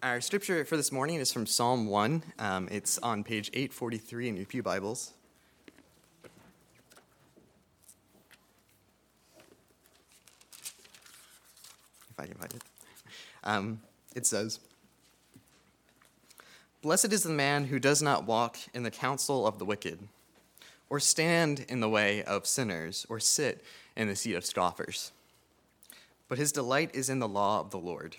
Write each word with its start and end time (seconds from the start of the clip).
Our 0.00 0.20
scripture 0.20 0.64
for 0.64 0.76
this 0.76 0.92
morning 0.92 1.16
is 1.16 1.32
from 1.32 1.44
Psalm 1.44 1.88
1. 1.88 2.22
Um, 2.38 2.68
it's 2.70 2.98
on 2.98 3.24
page 3.24 3.50
843 3.52 4.28
in 4.28 4.36
your 4.36 4.46
Pew 4.46 4.62
Bibles. 4.62 5.12
If 12.10 12.16
I 12.16 12.26
can 12.26 12.34
find 12.36 12.54
it. 12.54 12.62
Um, 13.42 13.80
it 14.14 14.24
says, 14.24 14.60
Blessed 16.80 17.12
is 17.12 17.24
the 17.24 17.30
man 17.30 17.64
who 17.64 17.80
does 17.80 18.00
not 18.00 18.24
walk 18.24 18.56
in 18.72 18.84
the 18.84 18.92
counsel 18.92 19.48
of 19.48 19.58
the 19.58 19.64
wicked, 19.64 19.98
or 20.88 21.00
stand 21.00 21.66
in 21.68 21.80
the 21.80 21.88
way 21.88 22.22
of 22.22 22.46
sinners, 22.46 23.04
or 23.08 23.18
sit 23.18 23.64
in 23.96 24.06
the 24.06 24.14
seat 24.14 24.34
of 24.34 24.46
scoffers. 24.46 25.10
But 26.28 26.38
his 26.38 26.52
delight 26.52 26.92
is 26.94 27.10
in 27.10 27.18
the 27.18 27.26
law 27.26 27.58
of 27.58 27.70
the 27.70 27.80
Lord, 27.80 28.18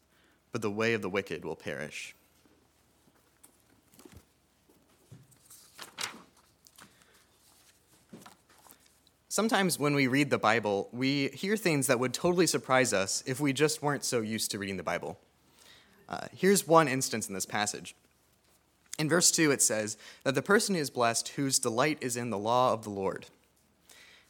but 0.51 0.61
the 0.61 0.71
way 0.71 0.93
of 0.93 1.01
the 1.01 1.09
wicked 1.09 1.45
will 1.45 1.55
perish. 1.55 2.15
Sometimes 9.31 9.79
when 9.79 9.95
we 9.95 10.07
read 10.07 10.29
the 10.29 10.37
Bible, 10.37 10.89
we 10.91 11.29
hear 11.29 11.55
things 11.55 11.87
that 11.87 11.99
would 12.01 12.13
totally 12.13 12.45
surprise 12.45 12.91
us 12.91 13.23
if 13.25 13.39
we 13.39 13.53
just 13.53 13.81
weren't 13.81 14.03
so 14.03 14.19
used 14.19 14.51
to 14.51 14.59
reading 14.59 14.75
the 14.75 14.83
Bible. 14.83 15.17
Uh, 16.09 16.27
here's 16.35 16.67
one 16.67 16.89
instance 16.89 17.29
in 17.29 17.33
this 17.33 17.45
passage. 17.45 17.95
In 18.99 19.07
verse 19.07 19.31
2, 19.31 19.51
it 19.51 19.61
says 19.61 19.95
that 20.25 20.35
the 20.35 20.41
person 20.41 20.75
is 20.75 20.89
blessed 20.89 21.29
whose 21.29 21.59
delight 21.59 21.97
is 22.01 22.17
in 22.17 22.29
the 22.29 22.37
law 22.37 22.73
of 22.73 22.83
the 22.83 22.89
Lord. 22.89 23.27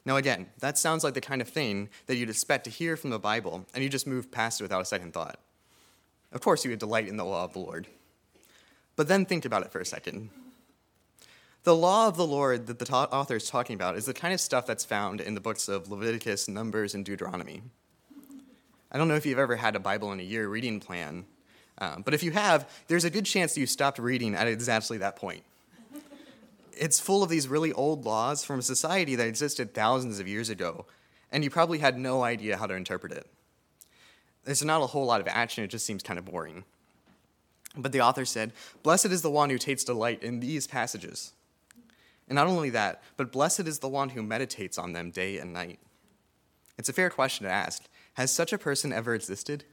Now, 0.04 0.16
again, 0.16 0.46
that 0.60 0.78
sounds 0.78 1.02
like 1.02 1.14
the 1.14 1.20
kind 1.20 1.42
of 1.42 1.48
thing 1.48 1.88
that 2.06 2.14
you'd 2.14 2.30
expect 2.30 2.62
to 2.64 2.70
hear 2.70 2.96
from 2.96 3.10
the 3.10 3.18
Bible, 3.18 3.66
and 3.74 3.82
you 3.82 3.90
just 3.90 4.06
move 4.06 4.30
past 4.30 4.60
it 4.60 4.64
without 4.64 4.82
a 4.82 4.84
second 4.84 5.14
thought. 5.14 5.40
Of 6.32 6.40
course, 6.40 6.64
you 6.64 6.70
would 6.70 6.78
delight 6.78 7.08
in 7.08 7.16
the 7.16 7.24
law 7.24 7.44
of 7.44 7.52
the 7.52 7.58
Lord. 7.58 7.86
But 8.96 9.08
then 9.08 9.26
think 9.26 9.44
about 9.44 9.62
it 9.62 9.72
for 9.72 9.80
a 9.80 9.86
second. 9.86 10.30
The 11.64 11.76
law 11.76 12.08
of 12.08 12.16
the 12.16 12.26
Lord 12.26 12.66
that 12.66 12.78
the 12.78 12.92
author 12.92 13.36
is 13.36 13.48
talking 13.48 13.74
about 13.74 13.96
is 13.96 14.06
the 14.06 14.14
kind 14.14 14.34
of 14.34 14.40
stuff 14.40 14.66
that's 14.66 14.84
found 14.84 15.20
in 15.20 15.34
the 15.34 15.40
books 15.40 15.68
of 15.68 15.90
Leviticus, 15.90 16.48
Numbers, 16.48 16.94
and 16.94 17.04
Deuteronomy. 17.04 17.62
I 18.90 18.98
don't 18.98 19.08
know 19.08 19.14
if 19.14 19.24
you've 19.24 19.38
ever 19.38 19.56
had 19.56 19.76
a 19.76 19.80
Bible 19.80 20.12
in 20.12 20.20
a 20.20 20.24
year 20.24 20.48
reading 20.48 20.80
plan, 20.80 21.24
um, 21.78 22.02
but 22.02 22.14
if 22.14 22.22
you 22.22 22.32
have, 22.32 22.68
there's 22.88 23.04
a 23.04 23.10
good 23.10 23.24
chance 23.24 23.54
that 23.54 23.60
you 23.60 23.66
stopped 23.66 23.98
reading 23.98 24.34
at 24.34 24.48
exactly 24.48 24.98
that 24.98 25.16
point. 25.16 25.44
It's 26.72 26.98
full 26.98 27.22
of 27.22 27.30
these 27.30 27.48
really 27.48 27.72
old 27.72 28.04
laws 28.04 28.44
from 28.44 28.58
a 28.58 28.62
society 28.62 29.14
that 29.14 29.28
existed 29.28 29.72
thousands 29.72 30.18
of 30.18 30.26
years 30.26 30.48
ago, 30.48 30.86
and 31.30 31.44
you 31.44 31.50
probably 31.50 31.78
had 31.78 31.96
no 31.96 32.22
idea 32.22 32.56
how 32.56 32.66
to 32.66 32.74
interpret 32.74 33.12
it. 33.12 33.26
There's 34.44 34.64
not 34.64 34.82
a 34.82 34.86
whole 34.86 35.06
lot 35.06 35.20
of 35.20 35.28
action, 35.28 35.64
it 35.64 35.68
just 35.68 35.86
seems 35.86 36.02
kind 36.02 36.18
of 36.18 36.24
boring. 36.24 36.64
But 37.76 37.92
the 37.92 38.00
author 38.00 38.24
said, 38.24 38.52
Blessed 38.82 39.06
is 39.06 39.22
the 39.22 39.30
one 39.30 39.50
who 39.50 39.58
takes 39.58 39.84
delight 39.84 40.22
in 40.22 40.40
these 40.40 40.66
passages. 40.66 41.32
And 42.28 42.36
not 42.36 42.46
only 42.46 42.70
that, 42.70 43.02
but 43.16 43.32
blessed 43.32 43.60
is 43.60 43.78
the 43.80 43.88
one 43.88 44.10
who 44.10 44.22
meditates 44.22 44.78
on 44.78 44.92
them 44.92 45.10
day 45.10 45.38
and 45.38 45.52
night. 45.52 45.78
It's 46.78 46.88
a 46.88 46.92
fair 46.92 47.10
question 47.10 47.44
to 47.46 47.52
ask. 47.52 47.84
Has 48.14 48.30
such 48.30 48.52
a 48.52 48.58
person 48.58 48.92
ever 48.92 49.14
existed? 49.14 49.64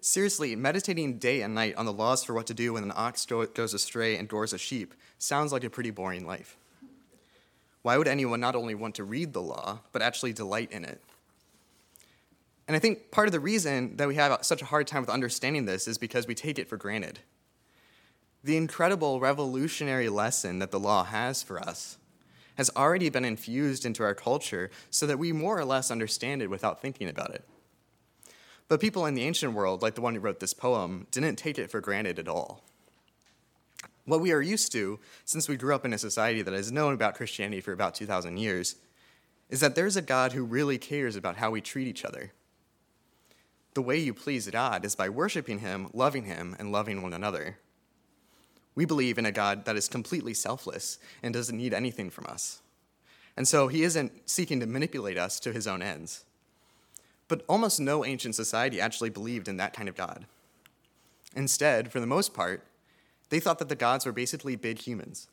Seriously, 0.00 0.54
meditating 0.54 1.18
day 1.18 1.40
and 1.40 1.54
night 1.54 1.76
on 1.76 1.86
the 1.86 1.92
laws 1.92 2.22
for 2.22 2.34
what 2.34 2.46
to 2.48 2.54
do 2.54 2.74
when 2.74 2.82
an 2.82 2.92
ox 2.94 3.24
goes 3.26 3.74
astray 3.74 4.16
and 4.16 4.28
gores 4.28 4.52
a 4.52 4.58
sheep 4.58 4.92
sounds 5.18 5.52
like 5.52 5.64
a 5.64 5.70
pretty 5.70 5.90
boring 5.90 6.26
life. 6.26 6.56
Why 7.82 7.96
would 7.96 8.08
anyone 8.08 8.40
not 8.40 8.54
only 8.54 8.74
want 8.74 8.94
to 8.96 9.04
read 9.04 9.32
the 9.32 9.42
law, 9.42 9.80
but 9.92 10.02
actually 10.02 10.32
delight 10.32 10.72
in 10.72 10.84
it? 10.84 11.00
And 12.66 12.74
I 12.76 12.80
think 12.80 13.10
part 13.10 13.28
of 13.28 13.32
the 13.32 13.40
reason 13.40 13.96
that 13.96 14.08
we 14.08 14.14
have 14.14 14.44
such 14.44 14.62
a 14.62 14.66
hard 14.66 14.86
time 14.86 15.02
with 15.02 15.10
understanding 15.10 15.66
this 15.66 15.86
is 15.86 15.98
because 15.98 16.26
we 16.26 16.34
take 16.34 16.58
it 16.58 16.68
for 16.68 16.76
granted. 16.76 17.20
The 18.42 18.56
incredible 18.56 19.20
revolutionary 19.20 20.08
lesson 20.08 20.58
that 20.58 20.70
the 20.70 20.80
law 20.80 21.04
has 21.04 21.42
for 21.42 21.58
us 21.58 21.98
has 22.56 22.70
already 22.76 23.08
been 23.08 23.24
infused 23.24 23.84
into 23.84 24.02
our 24.02 24.14
culture 24.14 24.70
so 24.90 25.06
that 25.06 25.18
we 25.18 25.32
more 25.32 25.58
or 25.58 25.64
less 25.64 25.90
understand 25.90 26.40
it 26.40 26.50
without 26.50 26.80
thinking 26.80 27.08
about 27.08 27.34
it. 27.34 27.44
But 28.68 28.80
people 28.80 29.06
in 29.06 29.14
the 29.14 29.24
ancient 29.24 29.52
world, 29.52 29.82
like 29.82 29.94
the 29.94 30.00
one 30.00 30.14
who 30.14 30.20
wrote 30.20 30.40
this 30.40 30.54
poem, 30.54 31.06
didn't 31.10 31.36
take 31.36 31.58
it 31.58 31.70
for 31.70 31.80
granted 31.80 32.18
at 32.18 32.28
all. 32.28 32.62
What 34.06 34.20
we 34.20 34.32
are 34.32 34.42
used 34.42 34.72
to, 34.72 35.00
since 35.24 35.48
we 35.48 35.56
grew 35.56 35.74
up 35.74 35.84
in 35.84 35.92
a 35.92 35.98
society 35.98 36.42
that 36.42 36.54
has 36.54 36.72
known 36.72 36.94
about 36.94 37.14
Christianity 37.14 37.60
for 37.60 37.72
about 37.72 37.94
2,000 37.94 38.36
years, 38.36 38.76
is 39.50 39.60
that 39.60 39.74
there's 39.74 39.96
a 39.96 40.02
God 40.02 40.32
who 40.32 40.44
really 40.44 40.78
cares 40.78 41.16
about 41.16 41.36
how 41.36 41.50
we 41.50 41.60
treat 41.60 41.88
each 41.88 42.04
other. 42.04 42.32
The 43.74 43.82
way 43.82 43.98
you 43.98 44.14
please 44.14 44.48
God 44.48 44.84
is 44.84 44.94
by 44.94 45.08
worshiping 45.08 45.58
Him, 45.58 45.90
loving 45.92 46.24
Him, 46.24 46.54
and 46.58 46.70
loving 46.70 47.02
one 47.02 47.12
another. 47.12 47.58
We 48.76 48.84
believe 48.84 49.18
in 49.18 49.26
a 49.26 49.32
God 49.32 49.64
that 49.64 49.76
is 49.76 49.88
completely 49.88 50.32
selfless 50.32 50.98
and 51.22 51.34
doesn't 51.34 51.56
need 51.56 51.74
anything 51.74 52.08
from 52.08 52.26
us. 52.26 52.62
And 53.36 53.48
so 53.48 53.66
He 53.66 53.82
isn't 53.82 54.28
seeking 54.30 54.60
to 54.60 54.66
manipulate 54.66 55.18
us 55.18 55.40
to 55.40 55.52
His 55.52 55.66
own 55.66 55.82
ends. 55.82 56.24
But 57.26 57.44
almost 57.48 57.80
no 57.80 58.04
ancient 58.04 58.36
society 58.36 58.80
actually 58.80 59.10
believed 59.10 59.48
in 59.48 59.56
that 59.56 59.74
kind 59.74 59.88
of 59.88 59.96
God. 59.96 60.26
Instead, 61.34 61.90
for 61.90 61.98
the 61.98 62.06
most 62.06 62.32
part, 62.32 62.64
they 63.30 63.40
thought 63.40 63.58
that 63.58 63.68
the 63.68 63.74
gods 63.74 64.06
were 64.06 64.12
basically 64.12 64.54
big 64.54 64.78
humans. 64.78 65.28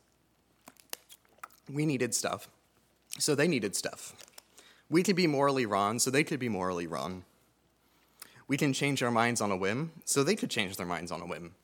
We 1.72 1.86
needed 1.86 2.12
stuff, 2.12 2.48
so 3.20 3.36
they 3.36 3.46
needed 3.46 3.76
stuff. 3.76 4.14
We 4.90 5.04
could 5.04 5.14
be 5.14 5.28
morally 5.28 5.64
wrong, 5.64 6.00
so 6.00 6.10
they 6.10 6.24
could 6.24 6.40
be 6.40 6.48
morally 6.48 6.88
wrong. 6.88 7.24
We 8.48 8.56
can 8.56 8.72
change 8.72 9.02
our 9.02 9.10
minds 9.10 9.40
on 9.40 9.50
a 9.50 9.56
whim, 9.56 9.92
so 10.04 10.22
they 10.22 10.36
could 10.36 10.50
change 10.50 10.76
their 10.76 10.86
minds 10.86 11.10
on 11.10 11.20
a 11.20 11.26
whim. 11.26 11.54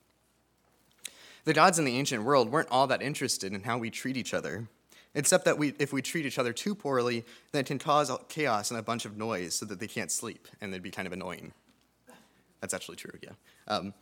The 1.45 1.55
gods 1.55 1.79
in 1.79 1.85
the 1.85 1.97
ancient 1.97 2.25
world 2.25 2.51
weren't 2.51 2.69
all 2.71 2.87
that 2.89 3.03
interested 3.03 3.53
in 3.53 3.63
how 3.63 3.79
we 3.79 3.91
treat 3.91 4.17
each 4.17 4.35
other 4.35 4.69
except 5.15 5.45
that 5.47 5.59
we, 5.59 5.75
if 5.79 5.93
we 5.93 6.03
treat 6.03 6.27
each 6.27 6.39
other 6.39 6.53
too 6.53 6.75
poorly, 6.75 7.25
then 7.53 7.61
it 7.61 7.67
can 7.67 7.79
cause 7.79 8.11
chaos 8.29 8.71
and 8.71 8.79
a 8.79 8.83
bunch 8.83 9.05
of 9.05 9.17
noise 9.17 9.55
so 9.55 9.67
that 9.67 9.81
they 9.81 9.87
can't 9.87 10.11
sleep, 10.11 10.47
and 10.61 10.73
they'd 10.73 10.83
be 10.83 10.91
kind 10.91 11.07
of 11.07 11.13
annoying. 11.13 11.53
That's 12.61 12.75
actually 12.75 12.97
true, 12.97 13.19
yeah. 13.23 13.33
Um, 13.67 13.95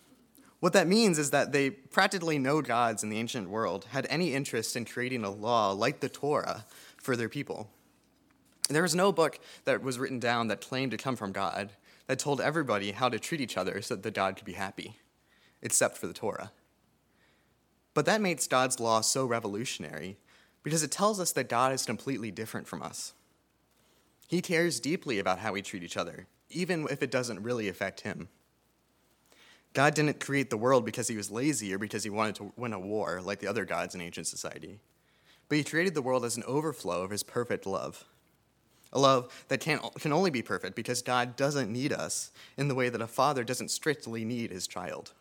what 0.61 0.73
that 0.73 0.87
means 0.87 1.19
is 1.19 1.31
that 1.31 1.53
they 1.53 1.71
practically 1.71 2.39
no 2.39 2.63
gods 2.63 3.03
in 3.03 3.11
the 3.11 3.19
ancient 3.19 3.49
world 3.49 3.87
had 3.91 4.07
any 4.09 4.35
interest 4.35 4.77
in 4.77 4.85
creating 4.85 5.25
a 5.25 5.31
law 5.31 5.73
like 5.73 6.01
the 6.01 6.09
Torah 6.09 6.65
for 6.97 7.15
their 7.15 7.29
people. 7.29 7.69
There 8.69 8.83
was 8.83 8.95
no 8.95 9.13
book 9.13 9.39
that 9.65 9.83
was 9.83 9.99
written 9.99 10.19
down 10.19 10.49
that 10.49 10.61
claimed 10.61 10.91
to 10.91 10.97
come 10.97 11.15
from 11.15 11.33
God 11.33 11.71
that 12.07 12.19
told 12.19 12.41
everybody 12.41 12.93
how 12.93 13.09
to 13.09 13.19
treat 13.19 13.41
each 13.41 13.57
other 13.57 13.83
so 13.83 13.95
that 13.95 14.03
the 14.03 14.11
God 14.11 14.37
could 14.37 14.45
be 14.45 14.53
happy, 14.53 14.99
except 15.63 15.97
for 15.97 16.07
the 16.07 16.13
Torah. 16.13 16.53
But 17.95 18.07
that 18.07 18.21
makes 18.21 18.47
God's 18.47 18.79
law 18.79 19.01
so 19.01 19.25
revolutionary 19.25 20.19
because 20.63 20.83
it 20.83 20.91
tells 20.91 21.19
us 21.19 21.33
that 21.33 21.49
God 21.49 21.73
is 21.73 21.87
completely 21.87 22.31
different 22.31 22.67
from 22.67 22.83
us. 22.83 23.15
He 24.29 24.43
cares 24.43 24.81
deeply 24.81 25.19
about 25.19 25.39
how 25.39 25.53
we 25.53 25.63
treat 25.63 25.83
each 25.83 25.97
other, 25.97 26.27
even 26.51 26.87
if 26.91 27.03
it 27.03 27.11
doesn't 27.11 27.43
really 27.43 27.69
affect 27.69 28.01
him. 28.03 28.29
God 29.73 29.95
didn't 29.95 30.21
create 30.21 30.51
the 30.51 30.57
world 30.57 30.85
because 30.85 31.07
he 31.07 31.17
was 31.17 31.31
lazy 31.31 31.73
or 31.75 31.79
because 31.79 32.03
he 32.03 32.11
wanted 32.11 32.35
to 32.37 32.53
win 32.57 32.73
a 32.73 32.81
war 32.81 33.21
like 33.23 33.41
the 33.41 33.47
other 33.47 33.65
gods 33.65 33.95
in 33.95 34.01
ancient 34.01 34.27
society. 34.27 34.81
But 35.49 35.59
he 35.59 35.65
created 35.65 35.95
the 35.95 36.03
world 36.03 36.25
as 36.25 36.37
an 36.37 36.45
overflow 36.47 37.03
of 37.03 37.11
his 37.11 37.23
perfect 37.23 37.67
love. 37.67 38.05
A 38.93 38.99
love 38.99 39.45
that 39.49 39.61
can, 39.61 39.81
can 39.99 40.13
only 40.13 40.31
be 40.31 40.43
perfect 40.43 40.77
because 40.77 41.03
God 41.03 41.37
doesn't 41.37 41.73
need 41.73 41.93
us 41.93 42.31
in 42.57 42.69
the 42.69 42.75
way 42.75 42.89
that 42.89 43.01
a 43.01 43.07
father 43.07 43.45
doesn't 43.45 43.71
strictly 43.71 44.25
need 44.25 44.51
his 44.51 44.67
child. 44.67 45.13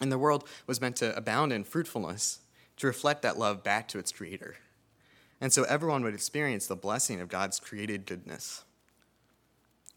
And 0.00 0.10
the 0.10 0.18
world 0.18 0.48
was 0.66 0.80
meant 0.80 0.96
to 0.96 1.16
abound 1.16 1.52
in 1.52 1.64
fruitfulness 1.64 2.40
to 2.76 2.86
reflect 2.86 3.22
that 3.22 3.38
love 3.38 3.62
back 3.62 3.88
to 3.88 3.98
its 3.98 4.12
creator. 4.12 4.56
And 5.40 5.52
so 5.52 5.64
everyone 5.64 6.02
would 6.02 6.14
experience 6.14 6.66
the 6.66 6.76
blessing 6.76 7.20
of 7.20 7.28
God's 7.28 7.60
created 7.60 8.06
goodness. 8.06 8.64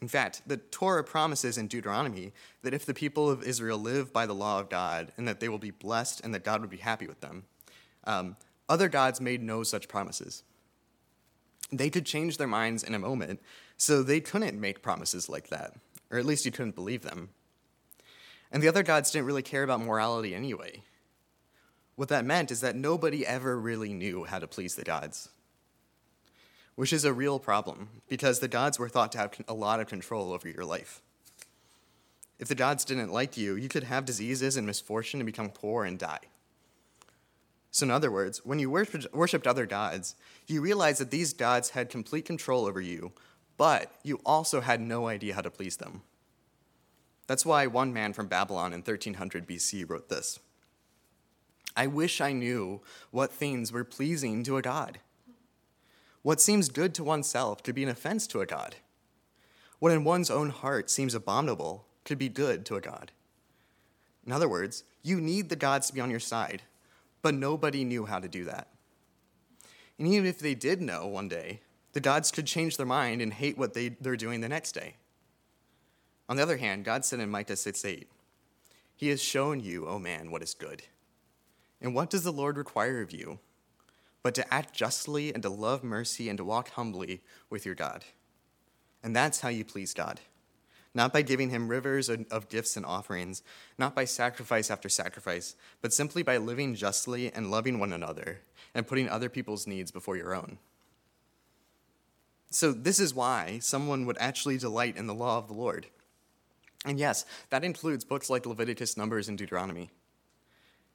In 0.01 0.07
fact, 0.07 0.41
the 0.47 0.57
Torah 0.57 1.03
promises 1.03 1.57
in 1.57 1.67
Deuteronomy 1.67 2.33
that 2.63 2.73
if 2.73 2.85
the 2.85 2.93
people 2.93 3.29
of 3.29 3.43
Israel 3.43 3.77
live 3.77 4.11
by 4.11 4.25
the 4.25 4.33
law 4.33 4.59
of 4.59 4.69
God 4.69 5.11
and 5.15 5.27
that 5.27 5.39
they 5.39 5.49
will 5.49 5.59
be 5.59 5.71
blessed 5.71 6.21
and 6.23 6.33
that 6.33 6.43
God 6.43 6.61
would 6.61 6.71
be 6.71 6.77
happy 6.77 7.07
with 7.07 7.21
them, 7.21 7.43
um, 8.05 8.35
other 8.67 8.89
gods 8.89 9.21
made 9.21 9.43
no 9.43 9.61
such 9.61 9.87
promises. 9.87 10.43
They 11.71 11.89
could 11.89 12.05
change 12.05 12.37
their 12.37 12.47
minds 12.47 12.83
in 12.83 12.93
a 12.93 12.99
moment, 12.99 13.41
so 13.77 14.03
they 14.03 14.19
couldn't 14.19 14.59
make 14.59 14.81
promises 14.81 15.29
like 15.29 15.47
that, 15.47 15.73
or 16.09 16.17
at 16.17 16.25
least 16.25 16.45
you 16.45 16.51
couldn't 16.51 16.75
believe 16.75 17.03
them. 17.03 17.29
And 18.51 18.61
the 18.61 18.67
other 18.67 18.83
gods 18.83 19.11
didn't 19.11 19.27
really 19.27 19.41
care 19.41 19.63
about 19.63 19.81
morality 19.81 20.35
anyway. 20.35 20.83
What 21.95 22.09
that 22.09 22.25
meant 22.25 22.51
is 22.51 22.61
that 22.61 22.75
nobody 22.75 23.25
ever 23.25 23.59
really 23.59 23.93
knew 23.93 24.25
how 24.25 24.39
to 24.39 24.47
please 24.47 24.75
the 24.75 24.83
gods, 24.83 25.29
which 26.75 26.91
is 26.91 27.05
a 27.05 27.13
real 27.13 27.39
problem 27.39 27.89
because 28.09 28.39
the 28.39 28.47
gods 28.47 28.79
were 28.79 28.89
thought 28.89 29.11
to 29.13 29.17
have 29.17 29.35
a 29.47 29.53
lot 29.53 29.79
of 29.79 29.87
control 29.87 30.33
over 30.33 30.49
your 30.49 30.65
life. 30.65 31.01
If 32.39 32.47
the 32.47 32.55
gods 32.55 32.83
didn't 32.83 33.11
like 33.11 33.37
you, 33.37 33.55
you 33.55 33.69
could 33.69 33.83
have 33.83 34.03
diseases 34.03 34.57
and 34.57 34.65
misfortune 34.65 35.19
and 35.19 35.27
become 35.27 35.51
poor 35.51 35.85
and 35.85 35.99
die. 35.99 36.30
So, 37.71 37.85
in 37.85 37.91
other 37.91 38.11
words, 38.11 38.45
when 38.45 38.59
you 38.59 38.69
worshiped 38.69 39.47
other 39.47 39.65
gods, 39.65 40.15
you 40.45 40.61
realized 40.61 40.99
that 40.99 41.09
these 41.09 41.31
gods 41.31 41.69
had 41.69 41.89
complete 41.89 42.25
control 42.25 42.65
over 42.65 42.81
you, 42.81 43.13
but 43.57 43.93
you 44.03 44.19
also 44.25 44.59
had 44.59 44.81
no 44.81 45.07
idea 45.07 45.35
how 45.35 45.41
to 45.41 45.49
please 45.49 45.77
them. 45.77 46.01
That's 47.27 47.45
why 47.45 47.67
one 47.67 47.93
man 47.93 48.11
from 48.11 48.27
Babylon 48.27 48.73
in 48.73 48.79
1300 48.79 49.47
BC 49.47 49.89
wrote 49.89 50.09
this 50.09 50.39
I 51.75 51.87
wish 51.87 52.19
I 52.19 52.33
knew 52.33 52.81
what 53.11 53.31
things 53.31 53.71
were 53.71 53.85
pleasing 53.85 54.43
to 54.43 54.57
a 54.57 54.61
god. 54.61 54.99
What 56.23 56.41
seems 56.41 56.67
good 56.67 56.93
to 56.95 57.03
oneself 57.05 57.63
could 57.63 57.73
be 57.73 57.83
an 57.83 57.89
offense 57.89 58.27
to 58.27 58.41
a 58.41 58.45
god. 58.45 58.75
What 59.79 59.93
in 59.93 60.03
one's 60.03 60.29
own 60.29 60.49
heart 60.49 60.89
seems 60.89 61.15
abominable 61.15 61.85
could 62.03 62.17
be 62.19 62.29
good 62.29 62.65
to 62.65 62.75
a 62.75 62.81
god. 62.81 63.11
In 64.25 64.31
other 64.31 64.49
words, 64.49 64.83
you 65.01 65.21
need 65.21 65.49
the 65.49 65.55
gods 65.55 65.87
to 65.87 65.93
be 65.93 66.01
on 66.01 66.11
your 66.11 66.19
side, 66.19 66.63
but 67.21 67.33
nobody 67.33 67.83
knew 67.83 68.05
how 68.05 68.19
to 68.19 68.27
do 68.27 68.45
that. 68.45 68.67
And 69.97 70.07
even 70.07 70.25
if 70.25 70.39
they 70.39 70.55
did 70.55 70.81
know 70.81 71.07
one 71.07 71.27
day, 71.27 71.61
the 71.93 71.99
gods 71.99 72.31
could 72.31 72.47
change 72.47 72.77
their 72.77 72.85
mind 72.85 73.21
and 73.21 73.33
hate 73.33 73.57
what 73.57 73.73
they, 73.73 73.89
they're 73.89 74.15
doing 74.15 74.41
the 74.41 74.49
next 74.49 74.71
day. 74.71 74.95
On 76.29 76.37
the 76.37 76.43
other 76.43 76.57
hand, 76.57 76.85
God 76.85 77.03
said 77.03 77.19
in 77.19 77.29
Micah 77.29 77.55
6 77.55 77.83
8, 77.83 78.09
He 78.95 79.09
has 79.09 79.21
shown 79.21 79.59
you, 79.59 79.87
O 79.87 79.99
man, 79.99 80.31
what 80.31 80.41
is 80.41 80.53
good. 80.53 80.83
And 81.81 81.93
what 81.93 82.09
does 82.09 82.23
the 82.23 82.31
Lord 82.31 82.57
require 82.57 83.01
of 83.01 83.11
you? 83.11 83.39
But 84.23 84.35
to 84.35 84.53
act 84.53 84.73
justly 84.73 85.33
and 85.33 85.43
to 85.43 85.49
love 85.49 85.83
mercy 85.83 86.29
and 86.29 86.37
to 86.37 86.45
walk 86.45 86.69
humbly 86.69 87.21
with 87.49 87.65
your 87.65 87.75
God. 87.75 88.05
And 89.03 89.15
that's 89.15 89.41
how 89.41 89.49
you 89.49 89.65
please 89.65 89.93
God 89.93 90.19
not 90.93 91.13
by 91.13 91.21
giving 91.21 91.49
him 91.49 91.69
rivers 91.69 92.09
of 92.09 92.49
gifts 92.49 92.75
and 92.75 92.85
offerings, 92.85 93.43
not 93.77 93.95
by 93.95 94.05
sacrifice 94.05 94.69
after 94.69 94.89
sacrifice, 94.89 95.55
but 95.81 95.93
simply 95.93 96.21
by 96.21 96.37
living 96.37 96.75
justly 96.75 97.31
and 97.31 97.49
loving 97.49 97.79
one 97.79 97.93
another 97.93 98.41
and 98.73 98.87
putting 98.87 99.07
other 99.07 99.29
people's 99.29 99.67
needs 99.67 99.91
before 99.91 100.17
your 100.17 100.35
own. 100.35 100.57
So, 102.49 102.73
this 102.73 102.99
is 102.99 103.15
why 103.15 103.59
someone 103.61 104.05
would 104.05 104.17
actually 104.19 104.57
delight 104.57 104.97
in 104.97 105.07
the 105.07 105.13
law 105.13 105.37
of 105.37 105.47
the 105.47 105.53
Lord. 105.53 105.87
And 106.85 106.99
yes, 106.99 107.25
that 107.49 107.63
includes 107.63 108.03
books 108.03 108.29
like 108.29 108.45
Leviticus, 108.45 108.97
Numbers, 108.97 109.29
and 109.29 109.37
Deuteronomy, 109.37 109.89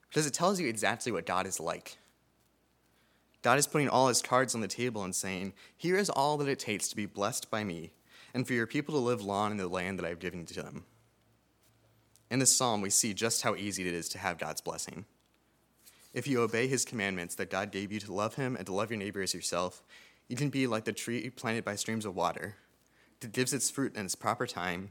because 0.09 0.27
it 0.27 0.35
tells 0.35 0.61
you 0.61 0.69
exactly 0.69 1.13
what 1.13 1.25
God 1.25 1.47
is 1.47 1.59
like. 1.59 1.97
God 3.41 3.59
is 3.59 3.67
putting 3.67 3.89
all 3.89 4.09
his 4.09 4.21
cards 4.21 4.55
on 4.55 4.61
the 4.61 4.69
table 4.69 5.05
and 5.05 5.15
saying, 5.15 5.55
Here 5.77 5.97
is 5.97 6.11
all 6.11 6.37
that 6.39 6.49
it 6.49 6.59
takes 6.59 6.89
to 6.89 6.97
be 6.97 7.07
blessed 7.07 7.51
by 7.51 7.65
me 7.65 7.93
and 8.35 8.47
for 8.47 8.53
your 8.53 8.67
people 8.67 8.95
to 8.95 9.01
live 9.01 9.23
long 9.23 9.53
in 9.53 9.57
the 9.57 9.69
land 9.69 9.99
that 9.99 10.07
I've 10.07 10.19
given 10.19 10.47
to 10.47 10.63
them. 10.63 10.85
In 12.31 12.39
this 12.39 12.57
psalm, 12.57 12.81
we 12.81 12.91
see 12.91 13.15
just 13.15 13.43
how 13.43 13.55
easy 13.55 13.87
it 13.87 13.95
is 13.95 14.09
to 14.11 14.19
have 14.19 14.39
God's 14.39 14.61
blessing. 14.61 15.05
If 16.13 16.27
you 16.27 16.41
obey 16.41 16.67
his 16.67 16.85
commandments 16.85 17.35
that 17.37 17.51
God 17.51 17.71
gave 17.71 17.93
you 17.93 18.01
to 18.01 18.13
love 18.13 18.35
him 18.35 18.57
and 18.57 18.67
to 18.67 18.73
love 18.73 18.91
your 18.91 18.99
neighbor 18.99 19.23
as 19.23 19.35
yourself, 19.35 19.83
you 20.29 20.37
can 20.37 20.49
be 20.49 20.67
like 20.67 20.85
the 20.85 20.93
tree 20.93 21.31
planted 21.31 21.65
by 21.65 21.77
streams 21.77 22.05
of 22.05 22.17
water 22.17 22.57
that 23.21 23.33
gives 23.33 23.53
its 23.53 23.71
fruit 23.71 23.95
in 23.95 24.05
its 24.07 24.15
proper 24.15 24.47
time, 24.47 24.91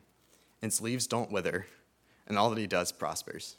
and 0.61 0.69
its 0.69 0.81
leaves 0.81 1.07
don't 1.07 1.31
wither, 1.31 1.67
and 2.27 2.37
all 2.37 2.49
that 2.49 2.59
he 2.59 2.67
does 2.67 2.91
prospers. 2.91 3.57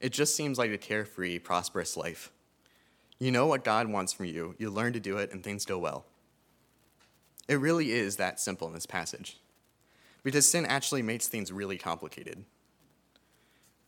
It 0.00 0.12
just 0.12 0.36
seems 0.36 0.58
like 0.58 0.70
a 0.70 0.78
carefree, 0.78 1.38
prosperous 1.38 1.96
life. 1.96 2.30
You 3.18 3.30
know 3.30 3.46
what 3.46 3.64
God 3.64 3.88
wants 3.88 4.12
from 4.12 4.26
you, 4.26 4.54
you 4.58 4.70
learn 4.70 4.92
to 4.92 5.00
do 5.00 5.16
it, 5.18 5.32
and 5.32 5.42
things 5.42 5.64
go 5.64 5.78
well. 5.78 6.04
It 7.48 7.60
really 7.60 7.92
is 7.92 8.16
that 8.16 8.40
simple 8.40 8.66
in 8.66 8.74
this 8.74 8.86
passage. 8.86 9.38
Because 10.22 10.48
sin 10.48 10.66
actually 10.66 11.02
makes 11.02 11.28
things 11.28 11.52
really 11.52 11.78
complicated. 11.78 12.44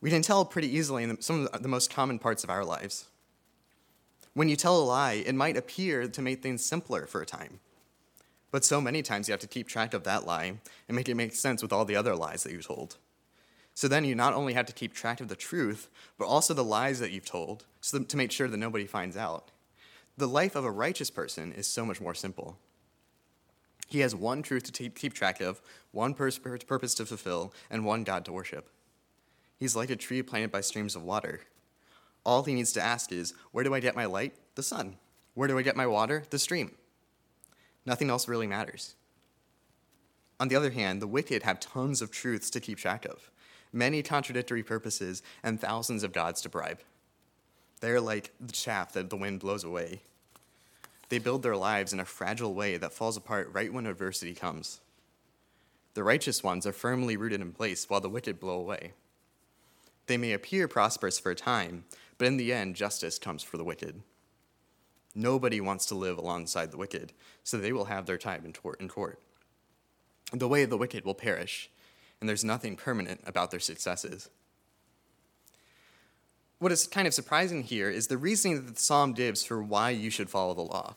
We 0.01 0.09
can 0.09 0.21
tell 0.21 0.45
pretty 0.45 0.73
easily 0.73 1.03
in 1.03 1.21
some 1.21 1.47
of 1.51 1.61
the 1.61 1.67
most 1.67 1.93
common 1.93 2.19
parts 2.19 2.43
of 2.43 2.49
our 2.49 2.63
lives. 2.63 3.07
When 4.33 4.47
you 4.47 4.55
tell 4.55 4.77
a 4.77 4.83
lie, 4.83 5.23
it 5.25 5.35
might 5.35 5.57
appear 5.57 6.07
to 6.07 6.21
make 6.21 6.41
things 6.41 6.63
simpler 6.63 7.05
for 7.05 7.21
a 7.21 7.25
time. 7.25 7.59
But 8.51 8.63
so 8.63 8.79
many 8.79 9.01
times 9.01 9.27
you 9.27 9.33
have 9.33 9.41
to 9.41 9.47
keep 9.47 9.67
track 9.67 9.93
of 9.93 10.05
that 10.05 10.25
lie 10.25 10.53
and 10.87 10.95
make 10.95 11.09
it 11.09 11.15
make 11.15 11.35
sense 11.35 11.61
with 11.61 11.73
all 11.73 11.85
the 11.85 11.95
other 11.95 12.15
lies 12.15 12.43
that 12.43 12.53
you 12.53 12.61
told. 12.61 12.97
So 13.75 13.87
then 13.87 14.05
you 14.05 14.15
not 14.15 14.33
only 14.33 14.53
have 14.53 14.65
to 14.67 14.73
keep 14.73 14.93
track 14.93 15.21
of 15.21 15.27
the 15.27 15.35
truth, 15.35 15.89
but 16.17 16.25
also 16.25 16.53
the 16.53 16.63
lies 16.63 16.99
that 16.99 17.11
you've 17.11 17.25
told 17.25 17.65
so 17.81 17.99
to 17.99 18.17
make 18.17 18.31
sure 18.31 18.47
that 18.47 18.57
nobody 18.57 18.85
finds 18.85 19.17
out. 19.17 19.51
The 20.17 20.27
life 20.27 20.55
of 20.55 20.65
a 20.65 20.71
righteous 20.71 21.09
person 21.09 21.53
is 21.53 21.67
so 21.67 21.85
much 21.85 22.01
more 22.01 22.13
simple. 22.13 22.57
He 23.89 23.99
has 24.01 24.15
one 24.15 24.43
truth 24.43 24.71
to 24.71 24.89
keep 24.89 25.13
track 25.13 25.41
of, 25.41 25.61
one 25.91 26.13
purpose 26.13 26.93
to 26.93 27.05
fulfill, 27.05 27.53
and 27.69 27.83
one 27.83 28.03
God 28.03 28.23
to 28.25 28.31
worship. 28.31 28.69
He's 29.57 29.75
like 29.75 29.89
a 29.89 29.95
tree 29.95 30.21
planted 30.21 30.51
by 30.51 30.61
streams 30.61 30.95
of 30.95 31.03
water. 31.03 31.41
All 32.23 32.43
he 32.43 32.53
needs 32.53 32.71
to 32.73 32.81
ask 32.81 33.11
is, 33.11 33.33
Where 33.51 33.63
do 33.63 33.73
I 33.73 33.79
get 33.79 33.95
my 33.95 34.05
light? 34.05 34.35
The 34.55 34.63
sun. 34.63 34.97
Where 35.33 35.47
do 35.47 35.57
I 35.57 35.63
get 35.63 35.75
my 35.75 35.87
water? 35.87 36.23
The 36.29 36.39
stream. 36.39 36.75
Nothing 37.85 38.09
else 38.09 38.27
really 38.27 38.47
matters. 38.47 38.95
On 40.39 40.47
the 40.47 40.55
other 40.55 40.69
hand, 40.69 41.01
the 41.01 41.07
wicked 41.07 41.43
have 41.43 41.59
tons 41.59 42.01
of 42.01 42.11
truths 42.11 42.49
to 42.51 42.59
keep 42.59 42.77
track 42.77 43.05
of, 43.05 43.29
many 43.73 44.01
contradictory 44.01 44.63
purposes, 44.63 45.21
and 45.43 45.59
thousands 45.59 46.03
of 46.03 46.13
gods 46.13 46.41
to 46.41 46.49
bribe. 46.49 46.79
They're 47.81 47.99
like 47.99 48.31
the 48.39 48.53
chaff 48.53 48.93
that 48.93 49.09
the 49.09 49.17
wind 49.17 49.39
blows 49.39 49.63
away. 49.63 50.01
They 51.09 51.17
build 51.19 51.43
their 51.43 51.55
lives 51.55 51.91
in 51.91 51.99
a 51.99 52.05
fragile 52.05 52.53
way 52.53 52.77
that 52.77 52.93
falls 52.93 53.17
apart 53.17 53.49
right 53.51 53.73
when 53.73 53.87
adversity 53.87 54.33
comes. 54.33 54.79
The 55.95 56.03
righteous 56.03 56.43
ones 56.43 56.67
are 56.67 56.71
firmly 56.71 57.17
rooted 57.17 57.41
in 57.41 57.51
place 57.51 57.89
while 57.89 57.99
the 57.99 58.09
wicked 58.09 58.39
blow 58.39 58.59
away. 58.59 58.93
They 60.05 60.17
may 60.17 60.33
appear 60.33 60.67
prosperous 60.67 61.19
for 61.19 61.31
a 61.31 61.35
time, 61.35 61.83
but 62.17 62.27
in 62.27 62.37
the 62.37 62.53
end, 62.53 62.75
justice 62.75 63.19
comes 63.19 63.43
for 63.43 63.57
the 63.57 63.63
wicked. 63.63 64.01
Nobody 65.15 65.59
wants 65.59 65.87
to 65.87 65.95
live 65.95 66.17
alongside 66.17 66.71
the 66.71 66.77
wicked, 66.77 67.13
so 67.43 67.57
they 67.57 67.73
will 67.73 67.85
have 67.85 68.05
their 68.05 68.17
time 68.17 68.45
in 68.45 68.53
court. 68.87 69.19
The 70.31 70.47
way 70.47 70.63
of 70.63 70.69
the 70.69 70.77
wicked 70.77 71.05
will 71.05 71.15
perish, 71.15 71.71
and 72.19 72.29
there's 72.29 72.43
nothing 72.43 72.75
permanent 72.75 73.21
about 73.25 73.49
their 73.49 73.59
successes. 73.59 74.29
What 76.59 76.71
is 76.71 76.87
kind 76.87 77.07
of 77.07 77.13
surprising 77.13 77.63
here 77.63 77.89
is 77.89 78.07
the 78.07 78.17
reasoning 78.17 78.65
that 78.65 78.75
the 78.75 78.81
psalm 78.81 79.13
gives 79.13 79.43
for 79.43 79.63
why 79.63 79.89
you 79.89 80.09
should 80.09 80.29
follow 80.29 80.53
the 80.53 80.61
law. 80.61 80.95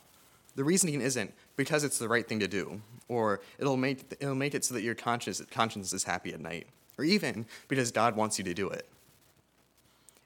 The 0.55 0.65
reasoning 0.65 1.01
isn't 1.01 1.33
because 1.57 1.83
it's 1.85 1.99
the 1.99 2.09
right 2.09 2.29
thing 2.29 2.41
to 2.41 2.49
do, 2.49 2.83
or 3.09 3.41
it'll 3.59 3.77
make, 3.77 4.15
it'll 4.21 4.35
make 4.35 4.55
it 4.55 4.65
so 4.65 4.75
that 4.75 4.83
your 4.83 4.95
conscience, 4.95 5.43
conscience 5.51 5.93
is 5.93 6.05
happy 6.05 6.33
at 6.35 6.41
night, 6.41 6.67
or 6.99 7.05
even 7.05 7.47
because 7.69 7.91
God 7.91 8.17
wants 8.17 8.39
you 8.39 8.45
to 8.45 8.55
do 8.55 8.69
it. 8.69 8.87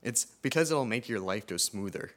It's 0.02 0.24
because 0.42 0.70
it'll 0.70 0.84
make 0.84 1.08
your 1.08 1.20
life 1.20 1.46
go 1.46 1.56
smoother. 1.56 2.10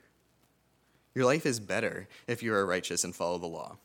Your 1.16 1.25
life 1.25 1.46
is 1.46 1.60
better 1.60 2.08
if 2.28 2.42
you 2.42 2.54
are 2.54 2.66
righteous 2.66 3.04
and 3.04 3.16
follow 3.16 3.38
the 3.38 3.48
law. 3.48 3.78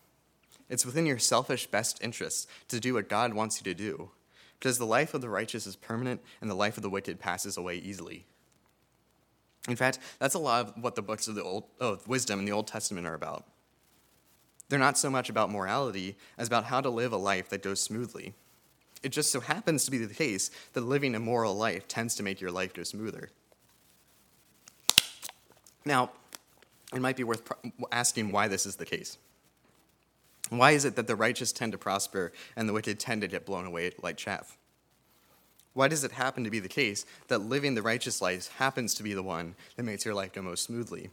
It's 0.71 0.87
within 0.87 1.07
your 1.07 1.19
selfish 1.19 1.67
best 1.67 2.03
interests 2.03 2.47
to 2.69 2.81
do 2.81 2.95
what 2.95 3.09
God 3.09 3.35
wants 3.35 3.59
you 3.59 3.65
to 3.65 3.75
do, 3.75 4.11
because 4.59 4.79
the 4.79 4.87
life 4.87 5.13
of 5.13 5.21
the 5.21 5.29
righteous 5.29 5.67
is 5.67 5.77
permanent 5.77 6.23
and 6.41 6.51
the 6.51 6.55
life 6.55 6.77
of 6.77 6.83
the 6.83 6.91
wicked 6.91 7.21
passes 7.21 7.57
away 7.57 7.77
easily. 7.77 8.25
In 9.69 9.77
fact, 9.77 9.99
that's 10.19 10.35
a 10.35 10.39
lot 10.39 10.67
of 10.67 10.83
what 10.83 10.95
the 10.95 11.03
books 11.03 11.29
of 11.29 11.35
the 11.35 11.43
old 11.43 11.65
of 11.81 12.07
wisdom 12.09 12.39
in 12.39 12.45
the 12.45 12.53
Old 12.53 12.67
Testament 12.67 13.07
are 13.07 13.15
about. 13.15 13.47
They're 14.69 14.79
not 14.79 14.99
so 14.99 15.11
much 15.11 15.29
about 15.29 15.51
morality 15.51 16.17
as 16.39 16.49
about 16.49 16.65
how 16.65 16.81
to 16.81 16.91
live 16.91 17.13
a 17.13 17.17
life 17.17 17.49
that 17.51 17.63
goes 17.63 17.81
smoothly. 17.81 18.35
It 19.03 19.11
just 19.11 19.31
so 19.31 19.41
happens 19.41 19.85
to 19.85 19.91
be 19.91 19.99
the 19.99 20.15
case 20.15 20.51
that 20.73 20.81
living 20.81 21.15
a 21.15 21.21
moral 21.21 21.55
life 21.55 21.87
tends 21.87 22.15
to 22.17 22.23
make 22.23 22.41
your 22.41 22.51
life 22.51 22.73
go 22.73 22.83
smoother. 22.83 23.31
Now, 25.85 26.11
it 26.95 27.03
might 27.03 27.17
be 27.17 27.25
worth 27.25 27.43
asking 27.93 28.33
why 28.33 28.49
this 28.49 28.65
is 28.65 28.77
the 28.77 28.87
case. 28.87 29.19
Why 30.49 30.71
is 30.71 30.85
it 30.85 30.97
that 30.97 31.07
the 31.07 31.17
righteous 31.17 31.53
tend 31.53 31.73
to 31.73 31.79
prosper 31.79 32.33
and 32.57 32.69
the 32.69 32.73
wicked 32.73 32.99
tend 32.99 33.21
to 33.21 33.29
get 33.29 33.45
blown 33.45 33.67
away 33.67 33.93
like 34.03 34.17
chaff? 34.17 34.57
Why 35.75 35.89
does 35.89 36.05
it 36.05 36.13
happen 36.13 36.45
to 36.45 36.51
be 36.51 36.61
the 36.61 36.69
case 36.69 37.05
that 37.29 37.39
living 37.39 37.75
the 37.75 37.83
righteous 37.83 38.23
life 38.23 38.49
happens 38.57 38.95
to 38.95 39.03
be 39.03 39.13
the 39.13 39.23
one 39.23 39.57
that 39.77 39.83
makes 39.83 40.05
your 40.05 40.15
life 40.15 40.33
go 40.33 40.41
most 40.41 40.65
smoothly? 40.65 41.11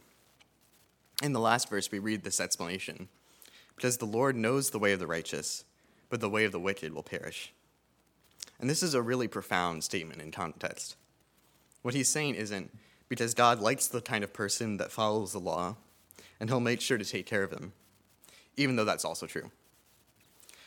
In 1.22 1.32
the 1.32 1.40
last 1.40 1.68
verse, 1.68 1.90
we 1.90 1.98
read 1.98 2.22
this 2.22 2.40
explanation 2.40 3.08
Because 3.76 3.96
the 3.96 4.04
Lord 4.04 4.36
knows 4.36 4.70
the 4.70 4.78
way 4.78 4.92
of 4.92 5.00
the 5.00 5.06
righteous, 5.06 5.64
but 6.08 6.20
the 6.20 6.28
way 6.28 6.44
of 6.44 6.52
the 6.52 6.60
wicked 6.60 6.94
will 6.94 7.02
perish. 7.02 7.52
And 8.60 8.70
this 8.70 8.82
is 8.82 8.94
a 8.94 9.02
really 9.02 9.28
profound 9.28 9.82
statement 9.82 10.20
in 10.20 10.30
context. 10.30 10.96
What 11.82 11.94
he's 11.94 12.08
saying 12.08 12.36
isn't 12.36 12.70
because 13.08 13.34
God 13.34 13.60
likes 13.60 13.88
the 13.88 14.00
kind 14.00 14.22
of 14.22 14.32
person 14.32 14.76
that 14.76 14.92
follows 14.92 15.32
the 15.32 15.38
law, 15.38 15.76
and 16.38 16.48
he'll 16.48 16.60
make 16.60 16.80
sure 16.80 16.96
to 16.96 17.04
take 17.04 17.26
care 17.26 17.42
of 17.42 17.50
him, 17.50 17.72
even 18.56 18.76
though 18.76 18.84
that's 18.84 19.04
also 19.04 19.26
true. 19.26 19.50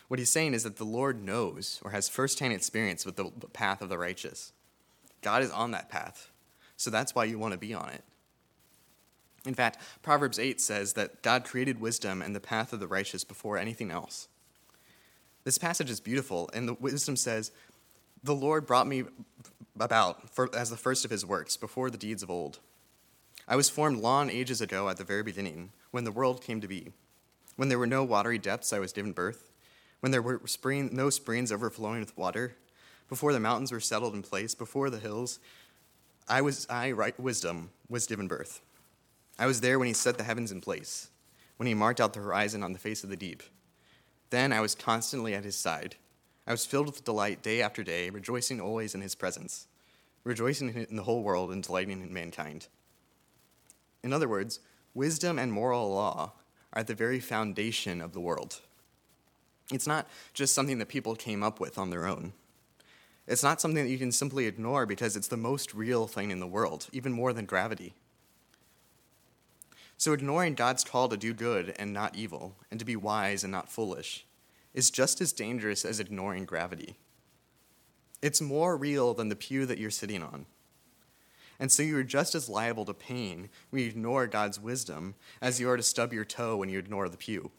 What 0.07 0.19
he's 0.19 0.31
saying 0.31 0.53
is 0.53 0.63
that 0.63 0.77
the 0.77 0.83
Lord 0.83 1.23
knows 1.23 1.79
or 1.83 1.91
has 1.91 2.09
firsthand 2.09 2.53
experience 2.53 3.05
with 3.05 3.15
the 3.15 3.31
path 3.53 3.81
of 3.81 3.89
the 3.89 3.97
righteous. 3.97 4.51
God 5.21 5.41
is 5.41 5.49
on 5.49 5.71
that 5.71 5.89
path, 5.89 6.29
so 6.77 6.91
that's 6.91 7.15
why 7.15 7.23
you 7.23 7.39
want 7.39 7.53
to 7.53 7.57
be 7.57 7.73
on 7.73 7.89
it. 7.89 8.03
In 9.45 9.53
fact, 9.53 9.79
Proverbs 10.01 10.39
8 10.39 10.59
says 10.59 10.93
that 10.93 11.21
God 11.21 11.43
created 11.43 11.79
wisdom 11.79 12.21
and 12.21 12.35
the 12.35 12.39
path 12.39 12.73
of 12.73 12.79
the 12.79 12.87
righteous 12.87 13.23
before 13.23 13.57
anything 13.57 13.91
else. 13.91 14.27
This 15.43 15.57
passage 15.57 15.89
is 15.89 15.99
beautiful, 15.99 16.49
and 16.53 16.67
the 16.67 16.73
wisdom 16.73 17.15
says, 17.15 17.51
The 18.23 18.33
Lord 18.33 18.65
brought 18.65 18.87
me 18.87 19.03
about 19.79 20.33
for, 20.33 20.49
as 20.55 20.69
the 20.69 20.77
first 20.77 21.05
of 21.05 21.11
his 21.11 21.25
works, 21.25 21.57
before 21.57 21.89
the 21.89 21.97
deeds 21.97 22.23
of 22.23 22.31
old. 22.31 22.59
I 23.47 23.55
was 23.55 23.69
formed 23.69 23.97
long 23.97 24.31
ages 24.31 24.59
ago 24.59 24.89
at 24.89 24.97
the 24.97 25.03
very 25.03 25.21
beginning, 25.21 25.71
when 25.91 26.03
the 26.03 26.11
world 26.11 26.41
came 26.41 26.61
to 26.61 26.67
be. 26.67 26.93
When 27.55 27.69
there 27.69 27.79
were 27.79 27.87
no 27.87 28.03
watery 28.03 28.39
depths, 28.39 28.73
I 28.73 28.79
was 28.79 28.91
given 28.91 29.11
birth. 29.11 29.51
When 29.99 30.11
there 30.11 30.21
were 30.21 30.41
spring, 30.45 30.89
no 30.91 31.09
springs 31.11 31.51
overflowing 31.51 31.99
with 31.99 32.17
water, 32.17 32.55
before 33.07 33.31
the 33.31 33.39
mountains 33.39 33.71
were 33.71 33.79
settled 33.79 34.15
in 34.15 34.23
place, 34.23 34.55
before 34.55 34.89
the 34.89 34.99
hills, 34.99 35.39
I 36.27 36.41
was 36.41 36.65
I 36.69 36.91
right 36.91 37.17
wisdom 37.19 37.69
was 37.87 38.07
given 38.07 38.27
birth. 38.27 38.61
I 39.37 39.45
was 39.45 39.61
there 39.61 39.77
when 39.77 39.87
he 39.87 39.93
set 39.93 40.17
the 40.17 40.23
heavens 40.23 40.51
in 40.51 40.61
place, 40.61 41.09
when 41.57 41.67
he 41.67 41.73
marked 41.73 41.99
out 41.99 42.13
the 42.13 42.21
horizon 42.21 42.63
on 42.63 42.73
the 42.73 42.79
face 42.79 43.03
of 43.03 43.09
the 43.09 43.17
deep. 43.17 43.43
Then 44.29 44.53
I 44.53 44.61
was 44.61 44.75
constantly 44.75 45.33
at 45.33 45.43
his 45.43 45.55
side. 45.55 45.95
I 46.47 46.51
was 46.51 46.65
filled 46.65 46.87
with 46.87 47.03
delight 47.03 47.41
day 47.41 47.61
after 47.61 47.83
day, 47.83 48.09
rejoicing 48.09 48.61
always 48.61 48.95
in 48.95 49.01
his 49.01 49.15
presence, 49.15 49.67
rejoicing 50.23 50.69
in 50.89 50.95
the 50.95 51.03
whole 51.03 51.23
world 51.23 51.51
and 51.51 51.61
delighting 51.61 52.01
in 52.01 52.13
mankind. 52.13 52.67
In 54.03 54.13
other 54.13 54.29
words, 54.29 54.59
wisdom 54.93 55.37
and 55.37 55.51
moral 55.51 55.93
law 55.93 56.33
are 56.73 56.79
at 56.79 56.87
the 56.87 56.95
very 56.95 57.19
foundation 57.19 58.01
of 58.01 58.13
the 58.13 58.19
world. 58.19 58.61
It's 59.71 59.87
not 59.87 60.07
just 60.33 60.53
something 60.53 60.77
that 60.77 60.87
people 60.87 61.15
came 61.15 61.43
up 61.43 61.59
with 61.59 61.77
on 61.77 61.89
their 61.89 62.05
own. 62.05 62.33
It's 63.27 63.43
not 63.43 63.59
something 63.59 63.83
that 63.83 63.89
you 63.89 63.97
can 63.97 64.11
simply 64.11 64.45
ignore 64.45 64.85
because 64.85 65.15
it's 65.15 65.27
the 65.27 65.37
most 65.37 65.73
real 65.73 66.05
thing 66.05 66.29
in 66.29 66.39
the 66.39 66.47
world, 66.47 66.87
even 66.91 67.11
more 67.11 67.33
than 67.33 67.45
gravity. 67.45 67.95
So, 69.97 70.13
ignoring 70.13 70.55
God's 70.55 70.83
call 70.83 71.07
to 71.09 71.17
do 71.17 71.33
good 71.33 71.73
and 71.79 71.93
not 71.93 72.15
evil, 72.15 72.55
and 72.69 72.79
to 72.79 72.85
be 72.85 72.95
wise 72.95 73.43
and 73.43 73.51
not 73.51 73.71
foolish, 73.71 74.25
is 74.73 74.91
just 74.91 75.21
as 75.21 75.31
dangerous 75.31 75.85
as 75.85 75.99
ignoring 75.99 76.45
gravity. 76.45 76.97
It's 78.21 78.41
more 78.41 78.75
real 78.75 79.13
than 79.13 79.29
the 79.29 79.35
pew 79.35 79.65
that 79.65 79.77
you're 79.77 79.91
sitting 79.91 80.21
on. 80.21 80.45
And 81.59 81.71
so 81.71 81.83
you 81.83 81.97
are 81.97 82.03
just 82.03 82.35
as 82.35 82.49
liable 82.49 82.83
to 82.85 82.93
pain 82.93 83.49
when 83.69 83.81
you 83.81 83.87
ignore 83.87 84.27
God's 84.27 84.59
wisdom 84.59 85.15
as 85.41 85.59
you 85.59 85.69
are 85.69 85.77
to 85.77 85.83
stub 85.83 86.11
your 86.11 86.25
toe 86.25 86.57
when 86.57 86.69
you 86.69 86.77
ignore 86.79 87.07
the 87.07 87.17
pew. 87.17 87.51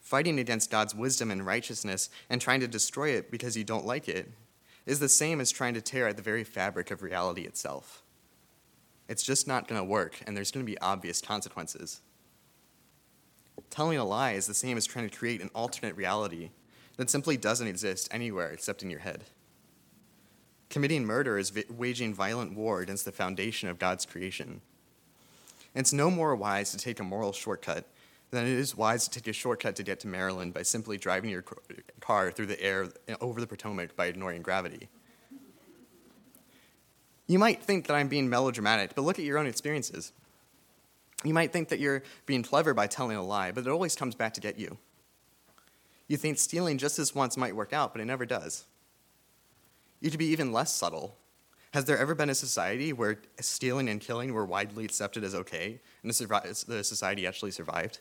Fighting 0.00 0.38
against 0.38 0.70
God's 0.70 0.94
wisdom 0.94 1.30
and 1.30 1.46
righteousness 1.46 2.10
and 2.28 2.40
trying 2.40 2.60
to 2.60 2.68
destroy 2.68 3.10
it 3.10 3.30
because 3.30 3.56
you 3.56 3.64
don't 3.64 3.86
like 3.86 4.08
it 4.08 4.30
is 4.84 5.00
the 5.00 5.08
same 5.08 5.40
as 5.40 5.50
trying 5.50 5.74
to 5.74 5.80
tear 5.80 6.06
at 6.06 6.16
the 6.16 6.22
very 6.22 6.44
fabric 6.44 6.90
of 6.90 7.02
reality 7.02 7.42
itself. 7.42 8.02
It's 9.08 9.22
just 9.22 9.46
not 9.46 9.68
going 9.68 9.80
to 9.80 9.84
work, 9.84 10.20
and 10.26 10.36
there's 10.36 10.50
going 10.50 10.64
to 10.64 10.70
be 10.70 10.78
obvious 10.80 11.20
consequences. 11.20 12.00
Telling 13.70 13.98
a 13.98 14.04
lie 14.04 14.32
is 14.32 14.46
the 14.46 14.54
same 14.54 14.76
as 14.76 14.86
trying 14.86 15.08
to 15.08 15.16
create 15.16 15.40
an 15.40 15.50
alternate 15.54 15.96
reality 15.96 16.50
that 16.96 17.10
simply 17.10 17.36
doesn't 17.36 17.66
exist 17.66 18.08
anywhere 18.10 18.50
except 18.50 18.82
in 18.82 18.90
your 18.90 19.00
head. 19.00 19.24
Committing 20.70 21.04
murder 21.04 21.38
is 21.38 21.52
waging 21.70 22.14
violent 22.14 22.54
war 22.54 22.80
against 22.80 23.04
the 23.04 23.12
foundation 23.12 23.68
of 23.68 23.78
God's 23.78 24.04
creation. 24.04 24.60
It's 25.74 25.92
no 25.92 26.10
more 26.10 26.34
wise 26.34 26.72
to 26.72 26.78
take 26.78 26.98
a 27.00 27.04
moral 27.04 27.32
shortcut 27.32 27.86
than 28.30 28.44
it 28.44 28.52
is 28.52 28.76
wise 28.76 29.06
to 29.06 29.10
take 29.10 29.28
a 29.28 29.32
shortcut 29.32 29.76
to 29.76 29.82
get 29.82 30.00
to 30.00 30.08
Maryland 30.08 30.52
by 30.52 30.62
simply 30.62 30.98
driving 30.98 31.30
your 31.30 31.44
car 32.00 32.32
through 32.32 32.46
the 32.46 32.60
air 32.60 32.88
over 33.20 33.40
the 33.40 33.46
Potomac 33.46 33.94
by 33.94 34.06
ignoring 34.06 34.42
gravity. 34.42 34.88
You 37.26 37.38
might 37.38 37.62
think 37.62 37.86
that 37.86 37.94
I'm 37.94 38.08
being 38.08 38.28
melodramatic, 38.28 38.94
but 38.94 39.02
look 39.02 39.18
at 39.18 39.24
your 39.24 39.38
own 39.38 39.46
experiences. 39.46 40.12
You 41.24 41.34
might 41.34 41.52
think 41.52 41.68
that 41.70 41.80
you're 41.80 42.02
being 42.24 42.42
clever 42.42 42.72
by 42.74 42.86
telling 42.86 43.16
a 43.16 43.22
lie, 43.22 43.50
but 43.50 43.66
it 43.66 43.70
always 43.70 43.96
comes 43.96 44.14
back 44.14 44.34
to 44.34 44.40
get 44.40 44.58
you. 44.58 44.78
You 46.08 46.16
think 46.16 46.38
stealing 46.38 46.78
just 46.78 46.96
this 46.96 47.14
once 47.14 47.36
might 47.36 47.56
work 47.56 47.72
out, 47.72 47.92
but 47.92 48.00
it 48.00 48.04
never 48.04 48.26
does. 48.26 48.64
You 50.00 50.10
could 50.10 50.20
be 50.20 50.26
even 50.26 50.52
less 50.52 50.72
subtle. 50.72 51.16
Has 51.72 51.84
there 51.84 51.98
ever 51.98 52.14
been 52.14 52.30
a 52.30 52.34
society 52.34 52.92
where 52.92 53.20
stealing 53.40 53.88
and 53.88 54.00
killing 54.00 54.32
were 54.32 54.46
widely 54.46 54.84
accepted 54.84 55.24
as 55.24 55.34
okay, 55.34 55.80
and 56.02 56.10
the 56.10 56.84
society 56.84 57.26
actually 57.26 57.50
survived? 57.50 57.98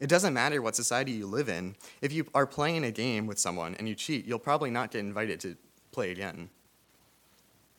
It 0.00 0.08
doesn't 0.08 0.34
matter 0.34 0.60
what 0.60 0.74
society 0.74 1.12
you 1.12 1.26
live 1.26 1.48
in. 1.48 1.76
If 2.02 2.12
you 2.12 2.26
are 2.34 2.48
playing 2.48 2.84
a 2.84 2.90
game 2.90 3.28
with 3.28 3.38
someone 3.38 3.76
and 3.76 3.88
you 3.88 3.94
cheat, 3.94 4.26
you'll 4.26 4.40
probably 4.40 4.70
not 4.70 4.90
get 4.90 4.98
invited 5.00 5.38
to 5.40 5.56
play 5.92 6.10
again. 6.10 6.50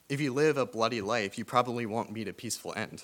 If 0.08 0.22
you 0.22 0.34
live 0.34 0.58
a 0.58 0.66
bloody 0.66 1.02
life, 1.02 1.38
you 1.38 1.46
probably 1.46 1.86
won't 1.86 2.12
meet 2.12 2.28
a 2.28 2.34
peaceful 2.34 2.74
end. 2.76 3.04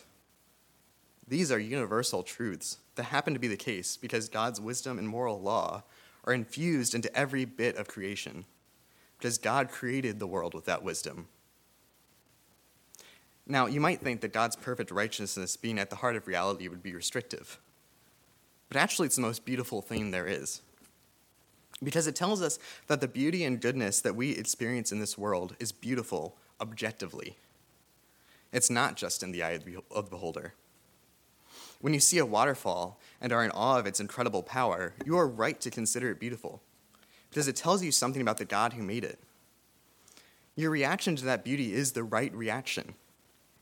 These 1.27 1.51
are 1.51 1.60
universal 1.60 2.24
truths 2.24 2.77
that 2.96 3.03
happen 3.03 3.34
to 3.34 3.39
be 3.39 3.48
the 3.48 3.58
case 3.58 3.98
because 3.98 4.29
God's 4.29 4.62
wisdom 4.62 5.00
and 5.00 5.08
moral 5.08 5.41
law 5.41 5.84
are 6.25 6.34
infused 6.34 6.93
into 6.93 7.15
every 7.17 7.46
bit 7.46 7.77
of 7.77 7.88
creation, 7.88 8.46
because 9.17 9.39
God 9.39 9.70
created 9.70 10.20
the 10.20 10.27
world 10.27 10.53
with 10.53 10.65
that 10.65 10.84
wisdom. 10.84 11.27
Now, 13.48 13.65
you 13.65 13.79
might 13.79 14.01
think 14.01 14.22
that 14.22 14.34
God's 14.34 14.55
perfect 14.55 14.91
righteousness 14.91 15.58
being 15.58 15.79
at 15.79 15.89
the 15.89 15.96
heart 15.96 16.15
of 16.15 16.27
reality 16.27 16.67
would 16.67 16.84
be 16.84 16.93
restrictive, 16.93 17.60
but 18.67 18.77
actually, 18.77 19.08
it's 19.08 19.15
the 19.15 19.22
most 19.24 19.43
beautiful 19.43 19.81
thing 19.81 20.12
there 20.12 20.27
is. 20.27 20.62
Because 21.84 22.05
it 22.05 22.15
tells 22.15 22.41
us 22.41 22.60
that 22.88 23.01
the 23.01 23.08
beauty 23.08 23.43
and 23.43 23.60
goodness 23.60 24.01
that 24.01 24.15
we 24.15 24.31
experience 24.31 24.91
in 24.91 25.00
this 25.00 25.17
world 25.17 25.55
is 25.60 25.72
beautiful 25.72 26.38
objectively. 26.62 27.38
It's 28.53 28.70
not 28.70 28.96
just 28.96 29.24
in 29.24 29.32
the 29.32 29.44
eye 29.44 29.60
of 29.91 30.06
the 30.06 30.10
beholder. 30.10 30.53
When 31.80 31.94
you 31.94 32.00
see 32.00 32.20
a 32.20 32.25
waterfall 32.25 33.00
and 33.20 33.34
are 33.34 33.44
in 33.44 33.51
awe 33.51 33.80
of 33.80 33.88
its 33.88 34.00
incredible 34.00 34.44
power, 34.44 34.94
you 35.06 35.18
are 35.18 35.27
right 35.27 35.60
to 35.62 35.72
consider 35.72 36.12
it 36.12 36.20
beautiful 36.20 36.62
because 37.30 37.48
it 37.48 37.56
tells 37.56 37.84
you 37.84 37.91
something 37.91 38.22
about 38.22 38.38
the 38.38 38.46
God 38.46 38.74
who 38.74 38.84
made 38.84 39.03
it. 39.03 39.20
Your 40.56 40.70
reaction 40.70 41.15
to 41.15 41.25
that 41.25 41.46
beauty 41.46 41.74
is 41.74 41.94
the 41.94 42.03
right 42.03 42.34
reaction. 42.36 42.94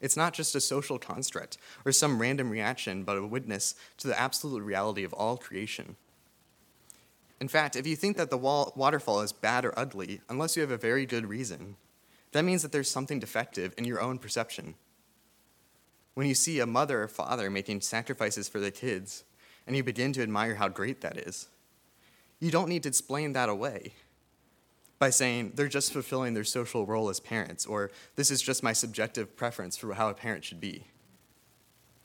It's 0.02 0.18
not 0.18 0.34
just 0.34 0.56
a 0.56 0.62
social 0.62 0.98
construct 0.98 1.58
or 1.86 1.92
some 1.92 2.20
random 2.20 2.50
reaction, 2.50 3.04
but 3.04 3.18
a 3.18 3.26
witness 3.26 3.76
to 3.98 4.08
the 4.08 4.20
absolute 4.20 4.64
reality 4.64 5.04
of 5.04 5.14
all 5.14 5.38
creation. 5.38 5.96
In 7.40 7.48
fact, 7.48 7.76
if 7.76 7.88
you 7.88 7.96
think 7.96 8.18
that 8.18 8.30
the 8.30 8.38
wall, 8.38 8.74
waterfall 8.76 9.22
is 9.22 9.32
bad 9.32 9.66
or 9.66 9.78
ugly, 9.78 10.22
unless 10.30 10.56
you 10.56 10.62
have 10.62 10.72
a 10.72 10.78
very 10.78 11.06
good 11.06 11.28
reason, 11.28 11.76
that 12.32 12.46
means 12.46 12.62
that 12.62 12.72
there's 12.72 12.90
something 12.90 13.20
defective 13.20 13.74
in 13.78 13.86
your 13.86 14.02
own 14.02 14.20
perception. 14.20 14.76
When 16.14 16.28
you 16.28 16.36
see 16.36 16.60
a 16.60 16.66
mother 16.66 17.04
or 17.04 17.08
father 17.08 17.50
making 17.50 17.82
sacrifices 17.82 18.50
for 18.50 18.60
their 18.60 18.72
kids, 18.72 19.24
and 19.66 19.76
you 19.76 19.84
begin 19.84 20.14
to 20.14 20.24
admire 20.24 20.56
how 20.56 20.68
great 20.68 21.02
that 21.02 21.18
is, 21.18 21.48
you 22.40 22.52
don't 22.52 22.70
need 22.70 22.84
to 22.84 22.90
explain 22.90 23.34
that 23.34 23.50
away 23.50 23.94
by 24.98 25.10
saying 25.10 25.54
they're 25.56 25.68
just 25.68 25.94
fulfilling 25.94 26.34
their 26.34 26.44
social 26.44 26.86
role 26.86 27.10
as 27.10 27.20
parents, 27.20 27.66
or 27.66 27.90
this 28.16 28.32
is 28.32 28.42
just 28.42 28.64
my 28.64 28.74
subjective 28.74 29.36
preference 29.36 29.78
for 29.78 29.94
how 29.94 30.10
a 30.10 30.14
parent 30.14 30.44
should 30.44 30.60
be. 30.60 30.86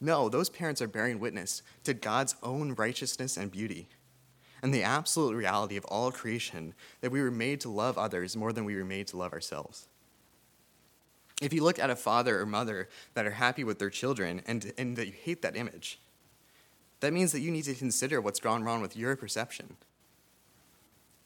No, 0.00 0.28
those 0.28 0.49
parents 0.49 0.81
are 0.81 0.88
bearing 0.88 1.19
witness 1.19 1.62
to 1.85 1.95
God's 1.95 2.37
own 2.43 2.75
righteousness 2.75 3.37
and 3.37 3.50
beauty, 3.50 3.88
and 4.62 4.73
the 4.73 4.83
absolute 4.83 5.35
reality 5.35 5.76
of 5.76 5.85
all 5.87 6.12
creation 6.12 6.75
that 7.00 7.11
we 7.11 7.21
were 7.21 7.31
made 7.31 7.61
to 7.62 7.69
love 7.69 7.99
others 7.99 8.37
more 8.37 8.52
than 8.52 8.64
we 8.64 8.76
were 8.76 8.85
made 8.85 9.09
to 9.09 9.16
love 9.16 9.33
ourselves. 9.33 9.88
If 11.43 11.53
you 11.53 11.62
look 11.64 11.79
at 11.79 11.91
a 11.91 11.97
father 11.97 12.41
or 12.41 12.47
mother 12.47 12.88
that 13.14 13.26
are 13.26 13.33
happy 13.33 13.64
with 13.64 13.79
their 13.79 13.91
children 13.91 14.43
and, 14.47 14.73
and 14.79 14.97
that 14.97 15.07
you 15.07 15.12
hate 15.12 15.43
that 15.43 15.57
image, 15.57 15.99
that 17.00 17.12
means 17.12 17.33
that 17.33 17.41
you 17.41 17.50
need 17.50 17.64
to 17.64 17.75
consider 17.75 18.21
what's 18.21 18.41
gone 18.41 18.62
wrong 18.62 18.81
with 18.81 18.97
your 18.97 19.17
perception. 19.17 19.76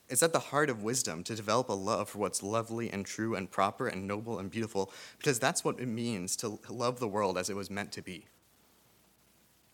It's 0.08 0.22
at 0.22 0.32
the 0.32 0.38
heart 0.38 0.70
of 0.70 0.82
wisdom 0.82 1.22
to 1.24 1.34
develop 1.34 1.68
a 1.68 1.74
love 1.74 2.08
for 2.08 2.18
what's 2.18 2.42
lovely 2.42 2.90
and 2.90 3.04
true 3.04 3.34
and 3.34 3.50
proper 3.50 3.86
and 3.86 4.08
noble 4.08 4.38
and 4.38 4.50
beautiful, 4.50 4.90
because 5.18 5.38
that's 5.38 5.62
what 5.62 5.78
it 5.78 5.86
means 5.86 6.34
to 6.36 6.58
love 6.70 6.98
the 6.98 7.06
world 7.06 7.36
as 7.36 7.50
it 7.50 7.56
was 7.56 7.70
meant 7.70 7.92
to 7.92 8.02
be. 8.02 8.24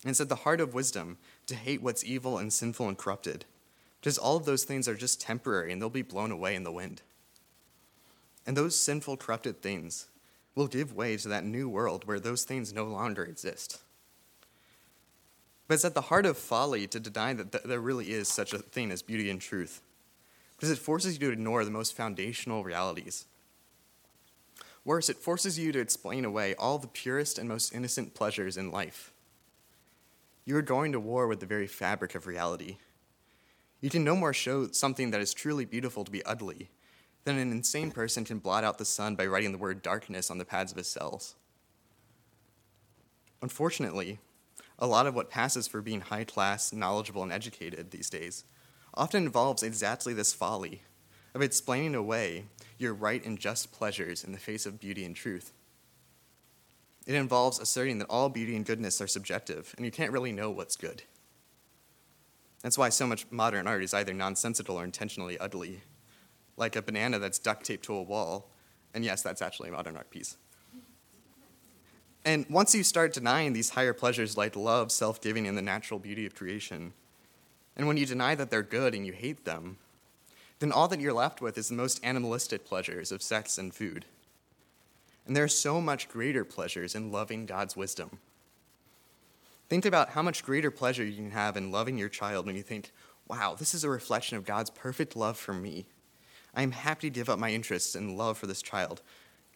And 0.03 0.11
it's 0.11 0.21
at 0.21 0.29
the 0.29 0.35
heart 0.35 0.61
of 0.61 0.75
wisdom 0.75 1.19
to 1.47 1.55
hate 1.55 1.81
what's 1.81 2.05
evil 2.05 2.37
and 2.37 2.53
sinful 2.53 2.89
and 2.89 2.99
corrupted, 2.99 3.45
because 4.01 4.19
all 4.19 4.37
of 4.37 4.45
those 4.45 4.65
things 4.65 4.89
are 4.89 4.97
just 4.97 5.21
temporary 5.21 5.73
and 5.73 5.81
they'll 5.81 5.89
be 5.89 6.03
blown 6.03 6.33
away 6.33 6.57
in 6.57 6.65
the 6.65 6.73
wind. 6.73 7.03
And 8.45 8.57
those 8.57 8.77
sinful, 8.77 9.17
corrupted 9.19 9.63
things 9.63 10.09
will 10.55 10.67
give 10.67 10.95
way 10.95 11.17
to 11.17 11.29
that 11.29 11.45
new 11.45 11.69
world 11.69 12.07
where 12.07 12.21
those 12.21 12.45
things 12.45 12.73
no 12.73 12.85
longer 12.85 13.25
exist. 13.25 13.81
But 15.67 15.75
it's 15.75 15.85
at 15.85 15.95
the 15.95 16.03
heart 16.03 16.27
of 16.27 16.37
folly 16.37 16.87
to 16.89 17.01
deny 17.01 17.33
that 17.33 17.53
th- 17.53 17.65
there 17.65 17.81
really 17.81 18.11
is 18.11 18.29
such 18.29 18.53
a 18.53 18.59
thing 18.59 18.91
as 18.91 19.03
beauty 19.03 19.31
and 19.31 19.41
truth, 19.41 19.83
because 20.55 20.71
it 20.71 20.79
forces 20.79 21.15
you 21.15 21.27
to 21.27 21.33
ignore 21.33 21.65
the 21.65 21.71
most 21.71 21.97
foundational 21.97 22.63
realities. 22.63 23.25
Worse, 24.85 25.09
it 25.09 25.17
forces 25.17 25.59
you 25.59 25.73
to 25.73 25.81
explain 25.81 26.25
away 26.25 26.55
all 26.57 26.79
the 26.79 26.87
purest 26.87 27.39
and 27.39 27.49
most 27.49 27.75
innocent 27.75 28.15
pleasures 28.15 28.57
in 28.57 28.71
life. 28.71 29.13
You 30.45 30.57
are 30.57 30.63
going 30.63 30.93
to 30.93 31.01
war 31.01 31.27
with 31.27 31.41
the 31.41 31.47
very 31.47 31.67
fabric 31.67 32.15
of 32.15 32.27
reality. 32.27 32.77
You 33.81 33.89
can 33.89 34.05
no 34.05 34.15
more 34.15 34.35
show 34.35 34.69
something 34.69 35.11
that 35.11 35.23
is 35.23 35.33
truly 35.33 35.65
beautiful 35.65 36.05
to 36.05 36.11
be 36.11 36.25
ugly 36.25 36.69
than 37.25 37.39
an 37.39 37.51
insane 37.51 37.91
person 37.91 38.25
can 38.25 38.39
blot 38.39 38.65
out 38.65 38.79
the 38.79 38.85
sun 38.85 39.17
by 39.17 39.27
writing 39.27 39.53
the 39.53 39.59
word 39.59 39.83
darkness 39.83 40.31
on 40.31 40.39
the 40.39 40.45
pads 40.45 40.73
of 40.73 40.79
his 40.79 40.87
cells. 40.87 41.35
Unfortunately, 43.43 44.19
a 44.79 44.87
lot 44.87 45.07
of 45.07 45.15
what 45.15 45.31
passes 45.31 45.67
for 45.67 45.81
being 45.81 46.03
high 46.03 46.25
class, 46.25 46.73
knowledgeable, 46.73 47.23
and 47.23 47.33
educated 47.33 47.91
these 47.91 48.11
days 48.11 48.45
often 48.95 49.25
involves 49.25 49.63
exactly 49.63 50.13
this 50.13 50.33
folly 50.33 50.83
of 51.35 51.43
explaining 51.43 51.95
away 51.95 52.45
your 52.79 52.95
right 52.95 53.25
and 53.25 53.39
just 53.39 53.73
pleasures 53.73 54.25
in 54.25 54.33
the 54.33 54.39
face 54.39 54.67
of 54.67 54.81
beauty 54.81 55.05
and 55.05 55.17
truth. 55.17 55.53
It 57.07 57.15
involves 57.15 57.59
asserting 57.59 57.99
that 57.99 58.09
all 58.09 58.29
beauty 58.29 58.57
and 58.57 58.65
goodness 58.65 59.01
are 59.01 59.07
subjective, 59.07 59.75
and 59.77 59.85
you 59.85 59.93
can't 59.93 60.13
really 60.13 60.33
know 60.33 60.51
what's 60.51 60.77
good. 60.77 61.03
That's 62.63 62.79
why 62.79 62.89
so 62.89 63.07
much 63.07 63.27
modern 63.31 63.67
art 63.67 63.83
is 63.83 63.93
either 63.93 64.15
nonsensical 64.15 64.79
or 64.79 64.85
intentionally 64.85 65.39
ugly, 65.39 65.83
like 66.57 66.77
a 66.77 66.83
banana 66.83 67.19
that's 67.19 67.39
duct 67.39 67.65
taped 67.65 67.85
to 67.87 67.95
a 67.95 68.03
wall. 68.03 68.49
And 68.95 69.05
yes, 69.05 69.23
that's 69.23 69.43
actually 69.43 69.71
a 69.71 69.73
modern 69.73 69.97
art 69.97 70.11
piece. 70.11 70.37
And 72.25 72.47
once 72.49 72.75
you 72.75 72.83
start 72.83 73.13
denying 73.13 73.53
these 73.53 73.71
higher 73.71 73.93
pleasures 73.93 74.37
like 74.37 74.57
love, 74.57 74.91
self 74.91 75.21
giving, 75.21 75.47
and 75.47 75.59
the 75.59 75.63
natural 75.63 76.01
beauty 76.01 76.25
of 76.25 76.35
creation, 76.35 76.95
and 77.77 77.87
when 77.87 77.97
you 77.97 78.07
deny 78.07 78.35
that 78.35 78.51
they're 78.51 78.63
good 78.63 78.95
and 78.95 79.05
you 79.07 79.13
hate 79.13 79.45
them, 79.45 79.79
then 80.61 80.73
all 80.73 80.89
that 80.89 81.01
you're 81.01 81.13
left 81.13 81.41
with 81.41 81.59
is 81.59 81.69
the 81.69 81.75
most 81.75 82.01
animalistic 82.05 82.65
pleasures 82.65 83.13
of 83.13 83.23
sex 83.23 83.59
and 83.59 83.75
food. 83.75 84.07
And 85.27 85.37
there 85.37 85.45
are 85.45 85.49
so 85.49 85.81
much 85.81 86.09
greater 86.09 86.45
pleasures 86.45 86.95
in 86.95 87.11
loving 87.11 87.47
God's 87.47 87.77
wisdom. 87.77 88.19
Think 89.69 89.85
about 89.85 90.11
how 90.11 90.23
much 90.23 90.45
greater 90.45 90.71
pleasure 90.71 91.05
you 91.05 91.17
can 91.17 91.31
have 91.31 91.57
in 91.57 91.73
loving 91.73 91.99
your 91.99 92.09
child 92.09 92.47
when 92.47 92.57
you 92.57 92.63
think, 92.63 92.93
wow, 93.29 93.57
this 93.59 93.75
is 93.75 93.85
a 93.85 93.89
reflection 93.89 94.37
of 94.37 94.45
God's 94.45 94.71
perfect 94.71 95.17
love 95.17 95.37
for 95.37 95.55
me. 95.55 95.87
I 96.55 96.63
am 96.63 96.73
happy 96.73 97.11
to 97.11 97.15
give 97.15 97.29
up 97.29 97.39
my 97.39 97.51
interests 97.51 97.95
and 97.95 98.17
love 98.17 98.39
for 98.39 98.47
this 98.47 98.63
child, 98.63 99.03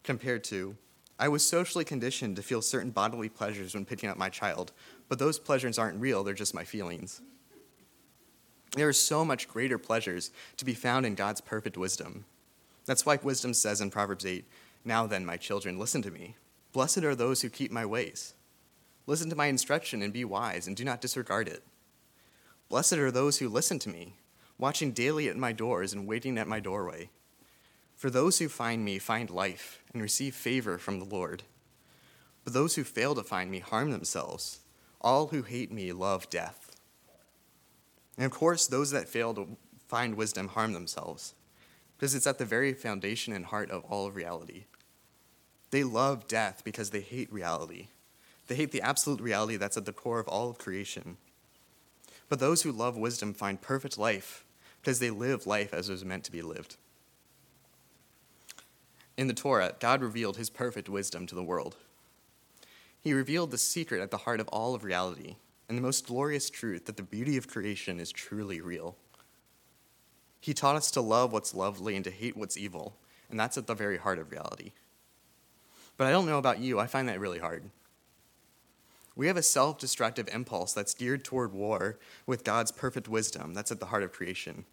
compared 0.03 0.43
to, 0.45 0.75
I 1.19 1.27
was 1.27 1.45
socially 1.45 1.83
conditioned 1.83 2.37
to 2.37 2.41
feel 2.41 2.61
certain 2.61 2.91
bodily 2.91 3.27
pleasures 3.27 3.73
when 3.73 3.85
picking 3.85 4.09
up 4.09 4.17
my 4.17 4.29
child, 4.29 4.71
but 5.09 5.19
those 5.19 5.37
pleasures 5.37 5.77
aren't 5.77 5.99
real, 5.99 6.23
they're 6.23 6.33
just 6.33 6.53
my 6.53 6.63
feelings. 6.63 7.21
There 8.75 8.87
are 8.87 8.93
so 8.93 9.25
much 9.25 9.47
greater 9.47 9.77
pleasures 9.77 10.31
to 10.57 10.65
be 10.65 10.73
found 10.73 11.05
in 11.05 11.15
God's 11.15 11.41
perfect 11.41 11.77
wisdom. 11.77 12.25
That's 12.85 13.05
why 13.05 13.19
wisdom 13.21 13.53
says 13.53 13.81
in 13.81 13.89
Proverbs 13.89 14.25
8, 14.25 14.45
Now 14.85 15.07
then, 15.07 15.25
my 15.25 15.37
children, 15.37 15.77
listen 15.77 16.01
to 16.03 16.11
me. 16.11 16.35
Blessed 16.71 16.99
are 16.99 17.15
those 17.15 17.41
who 17.41 17.49
keep 17.49 17.71
my 17.71 17.85
ways. 17.85 18.33
Listen 19.07 19.29
to 19.29 19.35
my 19.35 19.47
instruction 19.47 20.01
and 20.01 20.13
be 20.13 20.23
wise, 20.23 20.67
and 20.67 20.77
do 20.77 20.85
not 20.85 21.01
disregard 21.01 21.47
it. 21.47 21.63
Blessed 22.69 22.93
are 22.93 23.11
those 23.11 23.39
who 23.39 23.49
listen 23.49 23.79
to 23.79 23.89
me, 23.89 24.13
watching 24.59 24.91
daily 24.91 25.27
at 25.27 25.37
my 25.37 25.51
doors 25.51 25.93
and 25.93 26.05
waiting 26.05 26.37
at 26.37 26.47
my 26.47 26.59
doorway. 26.59 27.09
For 27.95 28.11
those 28.11 28.37
who 28.37 28.47
find 28.47 28.85
me 28.85 28.99
find 28.99 29.31
life 29.31 29.81
and 29.91 30.01
receive 30.01 30.35
favor 30.35 30.77
from 30.77 30.99
the 30.99 31.05
Lord. 31.05 31.41
But 32.43 32.53
those 32.53 32.75
who 32.75 32.83
fail 32.83 33.15
to 33.15 33.23
find 33.23 33.49
me 33.49 33.59
harm 33.59 33.89
themselves. 33.89 34.59
All 35.01 35.27
who 35.27 35.41
hate 35.41 35.71
me 35.71 35.91
love 35.91 36.29
death. 36.29 36.75
And 38.17 38.25
of 38.25 38.31
course, 38.31 38.67
those 38.67 38.91
that 38.91 39.09
fail 39.09 39.33
to 39.33 39.57
find 39.87 40.15
wisdom 40.15 40.49
harm 40.49 40.73
themselves, 40.73 41.33
because 41.97 42.13
it's 42.13 42.27
at 42.27 42.37
the 42.37 42.45
very 42.45 42.73
foundation 42.73 43.33
and 43.33 43.45
heart 43.45 43.71
of 43.71 43.83
all 43.85 44.05
of 44.05 44.15
reality. 44.15 44.65
They 45.71 45.83
love 45.83 46.27
death 46.27 46.61
because 46.63 46.89
they 46.89 47.01
hate 47.01 47.31
reality 47.31 47.87
they 48.49 48.55
hate 48.55 48.71
the 48.71 48.81
absolute 48.81 49.21
reality 49.21 49.55
that's 49.55 49.77
at 49.77 49.85
the 49.85 49.93
core 49.93 50.19
of 50.19 50.27
all 50.27 50.49
of 50.49 50.57
creation. 50.57 51.17
But 52.27 52.39
those 52.39 52.63
who 52.63 52.71
love 52.71 52.97
wisdom 52.97 53.33
find 53.33 53.61
perfect 53.61 53.97
life 53.97 54.43
because 54.81 54.99
they 54.99 55.09
live 55.09 55.45
life 55.47 55.73
as 55.73 55.89
it 55.89 55.93
was 55.93 56.05
meant 56.05 56.23
to 56.25 56.31
be 56.31 56.41
lived. 56.41 56.77
In 59.17 59.27
the 59.27 59.33
Torah, 59.33 59.75
God 59.79 60.01
revealed 60.01 60.37
his 60.37 60.49
perfect 60.49 60.87
wisdom 60.87 61.27
to 61.27 61.35
the 61.35 61.43
world. 61.43 61.75
He 63.01 63.13
revealed 63.13 63.51
the 63.51 63.57
secret 63.57 64.01
at 64.01 64.11
the 64.11 64.17
heart 64.17 64.39
of 64.39 64.47
all 64.49 64.75
of 64.75 64.83
reality 64.83 65.35
and 65.67 65.77
the 65.77 65.81
most 65.81 66.07
glorious 66.07 66.49
truth 66.49 66.85
that 66.85 66.97
the 66.97 67.03
beauty 67.03 67.37
of 67.37 67.47
creation 67.47 67.99
is 67.99 68.11
truly 68.11 68.61
real. 68.61 68.95
He 70.39 70.53
taught 70.53 70.75
us 70.75 70.89
to 70.91 71.01
love 71.01 71.31
what's 71.31 71.53
lovely 71.53 71.95
and 71.95 72.03
to 72.05 72.11
hate 72.11 72.37
what's 72.37 72.57
evil, 72.57 72.95
and 73.29 73.39
that's 73.39 73.57
at 73.57 73.67
the 73.67 73.75
very 73.75 73.97
heart 73.97 74.19
of 74.19 74.31
reality. 74.31 74.71
But 75.97 76.07
I 76.07 76.11
don't 76.11 76.25
know 76.25 76.37
about 76.37 76.59
you, 76.59 76.79
I 76.79 76.87
find 76.87 77.09
that 77.09 77.19
really 77.19 77.39
hard. 77.39 77.69
We 79.15 79.27
have 79.27 79.37
a 79.37 79.43
self 79.43 79.77
destructive 79.77 80.29
impulse 80.31 80.73
that's 80.73 80.93
geared 80.93 81.23
toward 81.23 81.53
war 81.53 81.99
with 82.25 82.43
God's 82.43 82.71
perfect 82.71 83.07
wisdom 83.07 83.53
that's 83.53 83.71
at 83.71 83.79
the 83.79 83.87
heart 83.87 84.03
of 84.03 84.13
creation. 84.13 84.65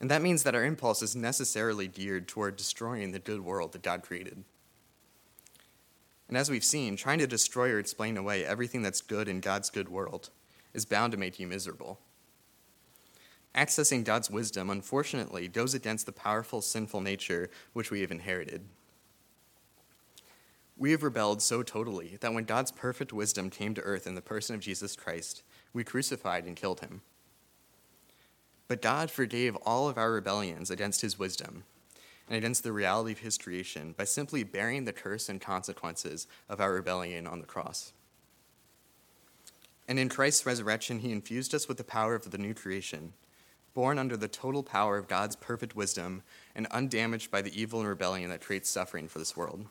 And 0.00 0.10
that 0.10 0.22
means 0.22 0.42
that 0.42 0.54
our 0.54 0.64
impulse 0.64 1.02
is 1.02 1.16
necessarily 1.16 1.86
geared 1.86 2.28
toward 2.28 2.56
destroying 2.56 3.12
the 3.12 3.18
good 3.18 3.40
world 3.40 3.72
that 3.72 3.82
God 3.82 4.02
created. 4.02 4.44
And 6.28 6.36
as 6.36 6.50
we've 6.50 6.64
seen, 6.64 6.96
trying 6.96 7.18
to 7.20 7.26
destroy 7.26 7.70
or 7.70 7.78
explain 7.78 8.16
away 8.16 8.44
everything 8.44 8.82
that's 8.82 9.00
good 9.00 9.28
in 9.28 9.40
God's 9.40 9.70
good 9.70 9.88
world 9.88 10.30
is 10.72 10.84
bound 10.84 11.12
to 11.12 11.18
make 11.18 11.38
you 11.38 11.46
miserable. 11.46 12.00
Accessing 13.54 14.04
God's 14.04 14.30
wisdom, 14.30 14.68
unfortunately, 14.68 15.46
goes 15.46 15.74
against 15.74 16.06
the 16.06 16.12
powerful 16.12 16.60
sinful 16.60 17.00
nature 17.00 17.50
which 17.72 17.90
we 17.90 18.00
have 18.00 18.10
inherited. 18.10 18.64
We 20.76 20.90
have 20.90 21.02
rebelled 21.04 21.40
so 21.40 21.62
totally 21.62 22.18
that 22.20 22.34
when 22.34 22.44
God's 22.44 22.72
perfect 22.72 23.12
wisdom 23.12 23.48
came 23.48 23.74
to 23.74 23.82
earth 23.82 24.06
in 24.06 24.16
the 24.16 24.20
person 24.20 24.54
of 24.54 24.60
Jesus 24.60 24.96
Christ, 24.96 25.42
we 25.72 25.84
crucified 25.84 26.46
and 26.46 26.56
killed 26.56 26.80
him. 26.80 27.02
But 28.66 28.82
God 28.82 29.10
forgave 29.10 29.56
all 29.64 29.88
of 29.88 29.98
our 29.98 30.12
rebellions 30.12 30.70
against 30.70 31.00
his 31.00 31.18
wisdom 31.18 31.64
and 32.28 32.36
against 32.36 32.64
the 32.64 32.72
reality 32.72 33.12
of 33.12 33.18
his 33.18 33.38
creation 33.38 33.94
by 33.96 34.04
simply 34.04 34.42
bearing 34.42 34.84
the 34.84 34.92
curse 34.92 35.28
and 35.28 35.40
consequences 35.40 36.26
of 36.48 36.60
our 36.60 36.72
rebellion 36.72 37.26
on 37.26 37.40
the 37.40 37.46
cross. 37.46 37.92
And 39.86 39.98
in 39.98 40.08
Christ's 40.08 40.46
resurrection, 40.46 41.00
he 41.00 41.12
infused 41.12 41.54
us 41.54 41.68
with 41.68 41.76
the 41.76 41.84
power 41.84 42.14
of 42.14 42.30
the 42.30 42.38
new 42.38 42.54
creation, 42.54 43.12
born 43.74 43.98
under 43.98 44.16
the 44.16 44.28
total 44.28 44.62
power 44.62 44.96
of 44.96 45.08
God's 45.08 45.36
perfect 45.36 45.76
wisdom 45.76 46.22
and 46.54 46.66
undamaged 46.70 47.30
by 47.30 47.42
the 47.42 47.60
evil 47.60 47.80
and 47.80 47.88
rebellion 47.88 48.30
that 48.30 48.40
creates 48.40 48.70
suffering 48.70 49.08
for 49.08 49.18
this 49.18 49.36
world. 49.36 49.66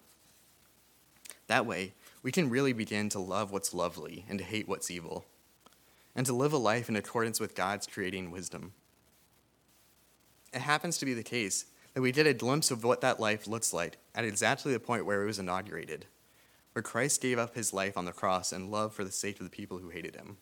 That 1.48 1.66
way, 1.66 1.94
we 2.22 2.32
can 2.32 2.50
really 2.50 2.74
begin 2.74 3.10
to 3.10 3.20
love 3.20 3.52
what's 3.52 3.74
lovely 3.74 4.26
and 4.30 4.40
to 4.40 4.46
hate 4.46 4.68
what's 4.68 4.90
evil, 4.90 5.26
and 6.16 6.26
to 6.26 6.34
live 6.34 6.54
a 6.54 6.58
life 6.58 6.90
in 6.90 6.96
accordance 6.96 7.40
with 7.40 7.56
God's 7.56 7.88
creating 7.88 8.32
wisdom. 8.32 8.74
It 10.54 10.62
happens 10.62 10.98
to 11.00 11.06
be 11.06 11.14
the 11.14 11.24
case 11.24 11.66
that 11.94 12.02
we 12.02 12.12
get 12.12 12.28
a 12.28 12.34
glimpse 12.34 12.72
of 12.72 12.84
what 12.84 13.02
that 13.02 13.20
life 13.20 13.48
looks 13.48 13.74
like 13.74 13.98
at 14.16 14.26
exactly 14.26 14.72
the 14.72 14.80
point 14.80 15.06
where 15.06 15.24
it 15.24 15.28
was 15.28 15.40
inaugurated, 15.40 16.06
where 16.74 16.84
Christ 16.84 17.22
gave 17.22 17.38
up 17.38 17.56
his 17.56 17.74
life 17.74 17.98
on 17.98 18.06
the 18.06 18.12
cross 18.12 18.54
in 18.54 18.72
love 18.72 18.94
for 18.94 19.04
the 19.04 19.12
sake 19.12 19.40
of 19.40 19.46
the 19.46 19.56
people 19.56 19.80
who 19.80 19.90
hated 19.90 20.16
him. 20.16 20.38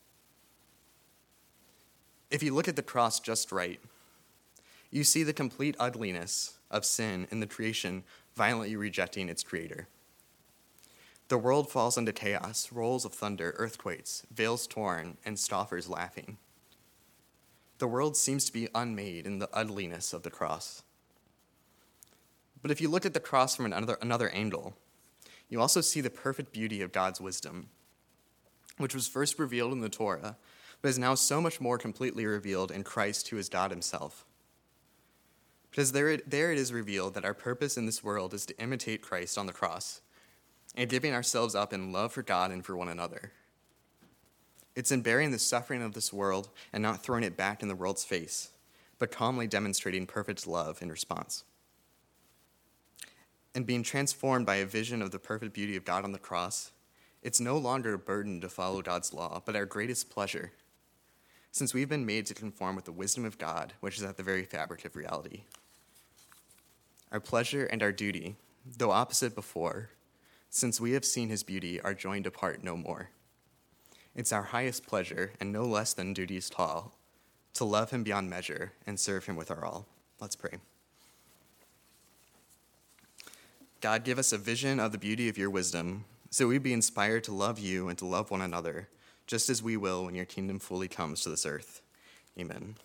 If 2.30 2.42
you 2.42 2.54
look 2.54 2.68
at 2.68 2.76
the 2.78 2.82
cross 2.82 3.20
just 3.20 3.52
right, 3.52 3.80
you 4.90 5.04
see 5.04 5.24
the 5.24 5.34
complete 5.34 5.76
ugliness 5.80 6.58
of 6.70 6.86
sin 6.86 7.28
in 7.32 7.40
the 7.40 7.48
creation 7.48 8.04
violently 8.36 8.76
rejecting 8.76 9.28
its 9.30 9.44
creator. 9.44 9.88
The 11.32 11.38
world 11.38 11.72
falls 11.72 11.98
into 11.98 12.12
chaos, 12.12 12.74
rolls 12.74 13.06
of 13.06 13.14
thunder, 13.14 13.56
earthquakes, 13.56 14.24
veils 14.34 14.68
torn, 14.68 15.16
and 15.24 15.40
scoffers 15.40 15.88
laughing. 15.88 16.38
The 17.78 17.88
world 17.88 18.18
seems 18.18 18.44
to 18.44 18.52
be 18.52 18.68
unmade 18.76 19.26
in 19.26 19.40
the 19.40 19.48
ugliness 19.54 20.12
of 20.12 20.24
the 20.24 20.30
cross. 20.30 20.84
But 22.62 22.70
if 22.70 22.82
you 22.82 22.90
look 22.90 23.06
at 23.06 23.14
the 23.14 23.22
cross 23.22 23.56
from 23.56 23.66
another, 23.66 23.98
another 24.02 24.28
angle, 24.32 24.76
you 25.48 25.62
also 25.62 25.80
see 25.80 26.02
the 26.02 26.10
perfect 26.10 26.52
beauty 26.52 26.82
of 26.82 26.92
God's 26.92 27.22
wisdom, 27.22 27.70
which 28.78 28.94
was 28.94 29.08
first 29.08 29.40
revealed 29.40 29.72
in 29.72 29.80
the 29.80 29.88
Torah, 29.88 30.36
but 30.82 30.90
is 30.90 31.00
now 31.00 31.16
so 31.16 31.40
much 31.40 31.62
more 31.62 31.78
completely 31.78 32.26
revealed 32.26 32.72
in 32.72 32.84
Christ, 32.84 33.30
who 33.30 33.38
is 33.38 33.48
God 33.48 33.72
Himself. 33.72 34.26
Because 35.70 35.94
there 35.94 36.10
it, 36.10 36.30
there 36.30 36.52
it 36.52 36.58
is 36.58 36.74
revealed 36.74 37.14
that 37.14 37.24
our 37.24 37.34
purpose 37.34 37.78
in 37.78 37.86
this 37.86 38.04
world 38.04 38.34
is 38.34 38.46
to 38.48 38.62
imitate 38.62 39.02
Christ 39.02 39.38
on 39.38 39.46
the 39.46 39.54
cross 39.54 40.02
and 40.76 40.90
giving 40.90 41.14
ourselves 41.14 41.56
up 41.56 41.74
in 41.74 41.92
love 41.92 42.14
for 42.14 42.24
God 42.24 42.52
and 42.52 42.66
for 42.66 42.76
one 42.76 42.90
another. 42.90 43.32
It's 44.76 44.92
in 44.92 45.02
bearing 45.02 45.32
the 45.32 45.40
suffering 45.40 45.82
of 45.82 45.94
this 45.94 46.14
world 46.14 46.50
and 46.72 46.82
not 46.82 47.04
throwing 47.04 47.24
it 47.24 47.36
back 47.36 47.62
in 47.62 47.68
the 47.68 47.76
world's 47.76 48.06
face, 48.06 48.52
but 49.00 49.12
calmly 49.12 49.48
demonstrating 49.48 50.08
perfect 50.08 50.48
love 50.48 50.82
in 50.82 50.90
response. 50.90 51.44
And 53.54 53.66
being 53.66 53.84
transformed 53.84 54.46
by 54.46 54.56
a 54.56 54.66
vision 54.66 55.02
of 55.02 55.12
the 55.12 55.20
perfect 55.20 55.54
beauty 55.54 55.76
of 55.76 55.84
God 55.84 56.06
on 56.06 56.14
the 56.14 56.20
cross, 56.20 56.72
it's 57.22 57.42
no 57.42 57.58
longer 57.58 57.94
a 57.94 58.00
burden 58.00 58.40
to 58.42 58.50
follow 58.50 58.82
God's 58.82 59.14
law, 59.14 59.42
but 59.46 59.58
our 59.58 59.66
greatest 59.66 60.10
pleasure, 60.10 60.54
since 61.52 61.74
we've 61.74 61.90
been 61.90 62.06
made 62.06 62.26
to 62.28 62.34
conform 62.34 62.78
with 62.78 62.86
the 62.86 62.94
wisdom 62.94 63.26
of 63.26 63.38
God, 63.38 63.74
which 63.82 63.98
is 63.98 64.04
at 64.04 64.16
the 64.16 64.24
very 64.24 64.44
fabric 64.46 64.86
of 64.86 64.96
reality. 64.96 65.44
Our 67.12 67.20
pleasure 67.20 67.66
and 67.66 67.84
our 67.84 67.92
duty, 67.92 68.38
though 68.78 68.92
opposite 68.92 69.36
before, 69.36 69.90
since 70.52 70.82
we 70.82 70.92
have 70.92 71.06
seen 71.06 71.30
his 71.30 71.44
beauty, 71.44 71.82
are 71.82 71.94
joined 71.94 72.28
apart 72.28 72.62
no 72.62 72.76
more. 72.76 73.10
It's 74.14 74.34
our 74.34 74.44
highest 74.44 74.86
pleasure, 74.86 75.32
and 75.40 75.52
no 75.52 75.64
less 75.64 75.94
than 75.94 76.14
duty's 76.14 76.50
tall, 76.50 76.94
to 77.54 77.64
love 77.64 77.92
him 77.92 78.04
beyond 78.04 78.30
measure, 78.30 78.74
and 78.86 79.00
serve 79.00 79.26
him 79.26 79.38
with 79.38 79.50
our 79.50 79.64
all. 79.64 79.88
Let's 80.20 80.36
pray. 80.36 80.58
God, 83.80 84.04
give 84.04 84.20
us 84.20 84.34
a 84.34 84.38
vision 84.38 84.80
of 84.80 84.92
the 84.92 84.98
beauty 84.98 85.30
of 85.30 85.38
your 85.38 85.50
wisdom, 85.50 86.04
so 86.30 86.48
we 86.48 86.58
be 86.58 86.74
inspired 86.74 87.24
to 87.24 87.34
love 87.34 87.58
you 87.58 87.88
and 87.88 87.98
to 87.98 88.06
love 88.06 88.30
one 88.30 88.42
another, 88.42 88.90
just 89.28 89.50
as 89.50 89.64
we 89.64 89.78
will 89.78 90.06
when 90.06 90.16
your 90.16 90.26
kingdom 90.26 90.60
fully 90.60 90.90
comes 90.90 91.22
to 91.22 91.30
this 91.30 91.46
earth. 91.46 91.82
Amen. 92.38 92.76